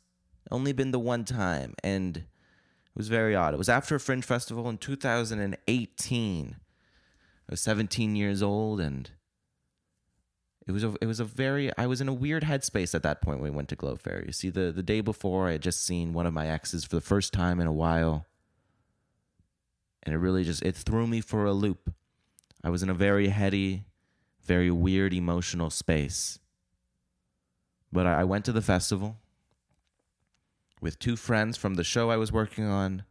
only 0.51 0.73
been 0.73 0.90
the 0.90 0.99
one 0.99 1.25
time, 1.25 1.75
and 1.83 2.19
it 2.19 2.25
was 2.95 3.09
very 3.09 3.35
odd. 3.35 3.55
It 3.55 3.59
was 3.59 3.69
after 3.69 3.95
a 3.95 4.01
Fringe 4.01 4.25
Festival 4.25 4.69
in 4.69 4.79
2018. 4.79 6.57
I 6.57 6.59
was 7.49 7.61
17 7.61 8.14
years 8.14 8.43
old, 8.43 8.81
and 8.81 9.11
it 10.70 10.72
was 10.72 10.85
a 10.85 10.94
it 11.00 11.06
was 11.06 11.18
a 11.18 11.24
very 11.24 11.76
I 11.76 11.87
was 11.88 12.00
in 12.00 12.09
a 12.09 12.14
weird 12.14 12.44
headspace 12.44 12.94
at 12.94 13.02
that 13.02 13.20
point 13.20 13.40
when 13.40 13.50
we 13.50 13.56
went 13.56 13.68
to 13.70 13.76
Glow 13.76 13.96
Fair. 13.96 14.22
You 14.24 14.30
see, 14.30 14.50
the 14.50 14.70
the 14.70 14.85
day 14.85 15.00
before 15.00 15.48
I 15.48 15.52
had 15.52 15.62
just 15.62 15.85
seen 15.85 16.12
one 16.12 16.26
of 16.26 16.33
my 16.33 16.46
exes 16.46 16.85
for 16.85 16.94
the 16.94 17.00
first 17.00 17.33
time 17.33 17.59
in 17.59 17.66
a 17.66 17.72
while, 17.72 18.26
and 20.04 20.14
it 20.14 20.18
really 20.18 20.44
just 20.44 20.62
it 20.62 20.76
threw 20.76 21.09
me 21.09 21.20
for 21.20 21.44
a 21.44 21.52
loop. 21.52 21.92
I 22.62 22.70
was 22.70 22.85
in 22.85 22.88
a 22.88 22.94
very 22.94 23.28
heady, 23.28 23.85
very 24.44 24.70
weird 24.70 25.12
emotional 25.12 25.70
space. 25.70 26.38
But 27.92 28.06
I, 28.06 28.20
I 28.20 28.24
went 28.24 28.44
to 28.44 28.52
the 28.52 28.62
festival 28.62 29.16
with 30.80 31.00
two 31.00 31.16
friends 31.16 31.56
from 31.56 31.74
the 31.74 31.83
show 31.83 32.11
I 32.11 32.16
was 32.16 32.30
working 32.30 32.66
on, 32.66 33.02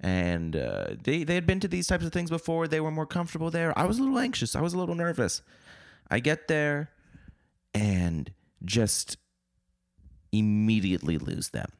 and 0.00 0.56
uh, 0.56 0.86
they 1.04 1.24
they 1.24 1.34
had 1.34 1.46
been 1.46 1.60
to 1.60 1.68
these 1.68 1.88
types 1.88 2.06
of 2.06 2.12
things 2.14 2.30
before. 2.30 2.66
They 2.66 2.80
were 2.80 2.90
more 2.90 3.04
comfortable 3.04 3.50
there. 3.50 3.78
I 3.78 3.84
was 3.84 3.98
a 3.98 4.02
little 4.02 4.18
anxious. 4.18 4.56
I 4.56 4.62
was 4.62 4.72
a 4.72 4.78
little 4.78 4.94
nervous. 4.94 5.42
I 6.10 6.20
get 6.20 6.48
there 6.48 6.90
and 7.74 8.32
just 8.64 9.16
immediately 10.32 11.18
lose 11.18 11.50
them. 11.50 11.70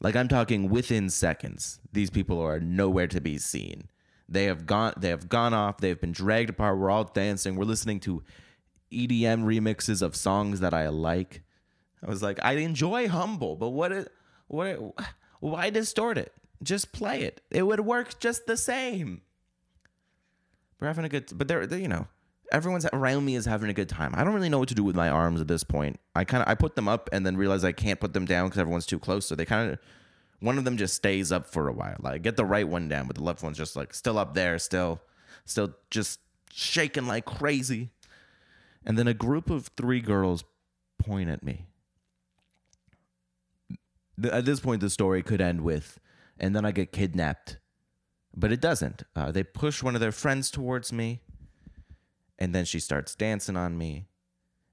Like 0.00 0.16
I'm 0.16 0.28
talking 0.28 0.70
within 0.70 1.10
seconds. 1.10 1.80
These 1.92 2.10
people 2.10 2.40
are 2.40 2.60
nowhere 2.60 3.06
to 3.08 3.20
be 3.20 3.38
seen. 3.38 3.88
They 4.28 4.44
have 4.44 4.64
gone 4.64 4.94
they 4.96 5.08
have 5.08 5.28
gone 5.28 5.52
off, 5.52 5.78
they've 5.78 6.00
been 6.00 6.12
dragged 6.12 6.50
apart. 6.50 6.78
We're 6.78 6.90
all 6.90 7.04
dancing. 7.04 7.56
We're 7.56 7.64
listening 7.64 8.00
to 8.00 8.22
EDM 8.92 9.44
remixes 9.44 10.02
of 10.02 10.16
songs 10.16 10.60
that 10.60 10.72
I 10.72 10.88
like. 10.88 11.42
I 12.02 12.08
was 12.08 12.22
like, 12.22 12.38
I 12.42 12.52
enjoy 12.52 13.08
Humble, 13.08 13.56
but 13.56 13.70
what 13.70 13.92
it 13.92 14.12
what 14.46 14.66
it, 14.68 14.80
why 15.40 15.70
distort 15.70 16.16
it? 16.16 16.32
Just 16.62 16.92
play 16.92 17.22
it. 17.22 17.40
It 17.50 17.64
would 17.64 17.80
work 17.80 18.20
just 18.20 18.46
the 18.46 18.56
same. 18.56 19.22
We're 20.78 20.86
having 20.86 21.04
a 21.04 21.08
good 21.08 21.30
but 21.34 21.48
they're, 21.48 21.66
they 21.66 21.82
you 21.82 21.88
know, 21.88 22.06
everyone's 22.52 22.86
around 22.92 23.24
me 23.24 23.34
is 23.34 23.44
having 23.44 23.70
a 23.70 23.74
good 23.74 23.88
time. 23.88 24.12
I 24.14 24.24
don't 24.24 24.34
really 24.34 24.48
know 24.48 24.58
what 24.58 24.68
to 24.68 24.74
do 24.74 24.84
with 24.84 24.96
my 24.96 25.08
arms 25.08 25.40
at 25.40 25.48
this 25.48 25.64
point. 25.64 26.00
I 26.14 26.24
kind 26.24 26.42
of 26.42 26.48
I 26.48 26.54
put 26.54 26.76
them 26.76 26.88
up 26.88 27.08
and 27.12 27.24
then 27.24 27.36
realize 27.36 27.64
I 27.64 27.72
can't 27.72 28.00
put 28.00 28.12
them 28.12 28.24
down 28.24 28.48
because 28.48 28.58
everyone's 28.58 28.86
too 28.86 28.98
close. 28.98 29.26
So 29.26 29.34
they 29.34 29.44
kind 29.44 29.72
of 29.72 29.78
one 30.40 30.58
of 30.58 30.64
them 30.64 30.76
just 30.76 30.94
stays 30.94 31.30
up 31.30 31.46
for 31.46 31.68
a 31.68 31.72
while. 31.72 31.96
Like 32.00 32.22
get 32.22 32.36
the 32.36 32.44
right 32.44 32.66
one 32.66 32.88
down, 32.88 33.06
but 33.06 33.16
the 33.16 33.22
left 33.22 33.42
one's 33.42 33.58
just 33.58 33.76
like 33.76 33.94
still 33.94 34.18
up 34.18 34.34
there, 34.34 34.58
still, 34.58 35.00
still 35.44 35.74
just 35.90 36.20
shaking 36.52 37.06
like 37.06 37.24
crazy. 37.24 37.90
And 38.84 38.98
then 38.98 39.06
a 39.06 39.14
group 39.14 39.50
of 39.50 39.68
three 39.76 40.00
girls 40.00 40.44
point 40.98 41.28
at 41.28 41.42
me. 41.42 41.66
at 44.22 44.44
this 44.44 44.60
point, 44.60 44.80
the 44.80 44.90
story 44.90 45.22
could 45.22 45.40
end 45.40 45.62
with, 45.62 45.98
and 46.38 46.54
then 46.56 46.64
I 46.64 46.72
get 46.72 46.92
kidnapped. 46.92 47.58
But 48.34 48.52
it 48.52 48.60
doesn't. 48.60 49.02
Uh, 49.14 49.30
they 49.32 49.42
push 49.42 49.82
one 49.82 49.94
of 49.94 50.00
their 50.00 50.12
friends 50.12 50.50
towards 50.50 50.92
me, 50.92 51.20
and 52.40 52.54
then 52.54 52.64
she 52.64 52.80
starts 52.80 53.14
dancing 53.14 53.56
on 53.56 53.76
me. 53.76 54.06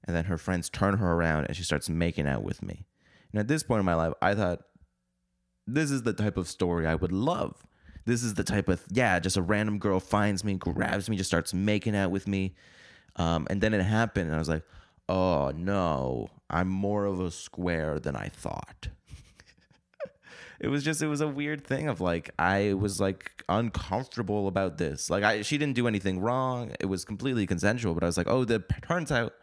And 0.04 0.16
then 0.16 0.24
her 0.24 0.38
friends 0.38 0.70
turn 0.70 0.96
her 0.98 1.12
around 1.12 1.46
and 1.46 1.56
she 1.56 1.62
starts 1.62 1.88
making 1.88 2.26
out 2.26 2.42
with 2.42 2.62
me. 2.62 2.86
And 3.30 3.40
at 3.40 3.48
this 3.48 3.62
point 3.62 3.80
in 3.80 3.84
my 3.84 3.94
life, 3.94 4.14
I 4.22 4.34
thought, 4.34 4.62
this 5.66 5.90
is 5.90 6.02
the 6.02 6.14
type 6.14 6.38
of 6.38 6.48
story 6.48 6.86
I 6.86 6.94
would 6.94 7.12
love. 7.12 7.66
This 8.06 8.22
is 8.22 8.32
the 8.32 8.44
type 8.44 8.70
of, 8.70 8.82
yeah, 8.90 9.18
just 9.18 9.36
a 9.36 9.42
random 9.42 9.78
girl 9.78 10.00
finds 10.00 10.42
me, 10.42 10.54
grabs 10.54 11.10
me, 11.10 11.16
just 11.16 11.28
starts 11.28 11.52
making 11.52 11.94
out 11.94 12.10
with 12.10 12.26
me. 12.26 12.54
Um, 13.16 13.46
and 13.50 13.60
then 13.60 13.74
it 13.74 13.82
happened, 13.82 14.28
and 14.28 14.34
I 14.34 14.38
was 14.38 14.48
like, 14.48 14.62
oh 15.10 15.52
no, 15.54 16.28
I'm 16.48 16.68
more 16.68 17.04
of 17.04 17.20
a 17.20 17.30
square 17.30 17.98
than 17.98 18.16
I 18.16 18.28
thought. 18.28 18.88
It 20.60 20.68
was 20.68 20.82
just, 20.84 21.02
it 21.02 21.06
was 21.06 21.20
a 21.20 21.28
weird 21.28 21.66
thing 21.66 21.88
of 21.88 22.00
like, 22.00 22.30
I 22.38 22.74
was 22.74 23.00
like 23.00 23.44
uncomfortable 23.48 24.48
about 24.48 24.78
this. 24.78 25.08
Like, 25.08 25.22
I, 25.22 25.42
she 25.42 25.56
didn't 25.56 25.76
do 25.76 25.86
anything 25.86 26.20
wrong. 26.20 26.72
It 26.80 26.86
was 26.86 27.04
completely 27.04 27.46
consensual, 27.46 27.94
but 27.94 28.02
I 28.02 28.06
was 28.06 28.16
like, 28.16 28.28
oh, 28.28 28.44
the 28.44 28.64
turns 28.82 29.12
out 29.12 29.34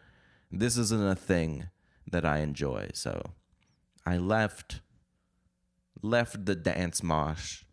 this 0.52 0.78
isn't 0.78 1.08
a 1.08 1.16
thing 1.16 1.68
that 2.12 2.26
I 2.26 2.40
enjoy. 2.40 2.90
So 2.94 3.22
I 4.06 4.18
left, 4.18 4.82
left 6.02 6.46
the 6.46 6.56
dance 6.56 7.02
mosh, 7.02 7.64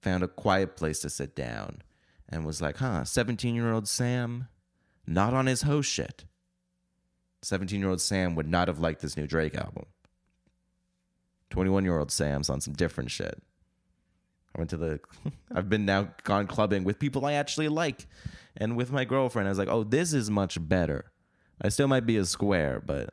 found 0.00 0.22
a 0.22 0.28
quiet 0.28 0.76
place 0.76 1.00
to 1.00 1.10
sit 1.10 1.34
down, 1.34 1.82
and 2.28 2.46
was 2.46 2.62
like, 2.62 2.76
huh, 2.76 3.04
17 3.04 3.54
year 3.54 3.72
old 3.72 3.88
Sam, 3.88 4.48
not 5.06 5.34
on 5.34 5.46
his 5.46 5.62
host 5.62 5.90
shit. 5.90 6.24
17 7.42 7.80
year 7.80 7.90
old 7.90 8.00
Sam 8.00 8.34
would 8.34 8.48
not 8.48 8.68
have 8.68 8.78
liked 8.78 9.02
this 9.02 9.16
new 9.16 9.26
Drake 9.26 9.56
album. 9.56 9.86
21 11.50 11.84
year 11.84 11.98
old 11.98 12.10
Sam's 12.10 12.50
on 12.50 12.60
some 12.60 12.74
different 12.74 13.10
shit. 13.10 13.40
I 14.54 14.58
went 14.58 14.70
to 14.70 14.76
the, 14.76 15.00
I've 15.54 15.68
been 15.68 15.84
now 15.84 16.08
gone 16.24 16.46
clubbing 16.46 16.84
with 16.84 16.98
people 16.98 17.24
I 17.26 17.34
actually 17.34 17.68
like. 17.68 18.06
And 18.56 18.76
with 18.76 18.92
my 18.92 19.04
girlfriend, 19.04 19.48
I 19.48 19.50
was 19.50 19.58
like, 19.58 19.68
oh, 19.68 19.82
this 19.84 20.12
is 20.12 20.30
much 20.30 20.56
better. 20.68 21.10
I 21.60 21.68
still 21.68 21.88
might 21.88 22.06
be 22.06 22.16
a 22.16 22.24
square, 22.24 22.82
but 22.84 23.10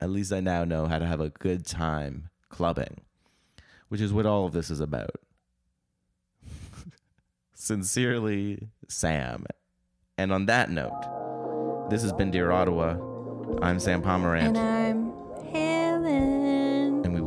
at 0.00 0.10
least 0.10 0.32
I 0.32 0.40
now 0.40 0.64
know 0.64 0.86
how 0.86 0.98
to 0.98 1.06
have 1.06 1.20
a 1.20 1.30
good 1.30 1.66
time 1.66 2.30
clubbing, 2.48 3.00
which 3.88 4.00
is 4.00 4.12
what 4.12 4.26
all 4.26 4.46
of 4.46 4.52
this 4.52 4.70
is 4.70 4.80
about. 4.80 5.20
Sincerely, 7.54 8.68
Sam. 8.88 9.46
And 10.18 10.32
on 10.32 10.46
that 10.46 10.70
note, 10.70 11.88
this 11.90 12.02
has 12.02 12.12
been 12.12 12.30
Dear 12.30 12.50
Ottawa. 12.50 12.96
I'm 13.62 13.78
Sam 13.78 14.02
Pomerant. 14.02 14.85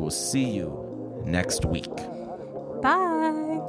Will 0.10 0.16
see 0.16 0.50
you 0.50 1.22
next 1.24 1.66
week. 1.66 1.86
Bye. 2.82 3.60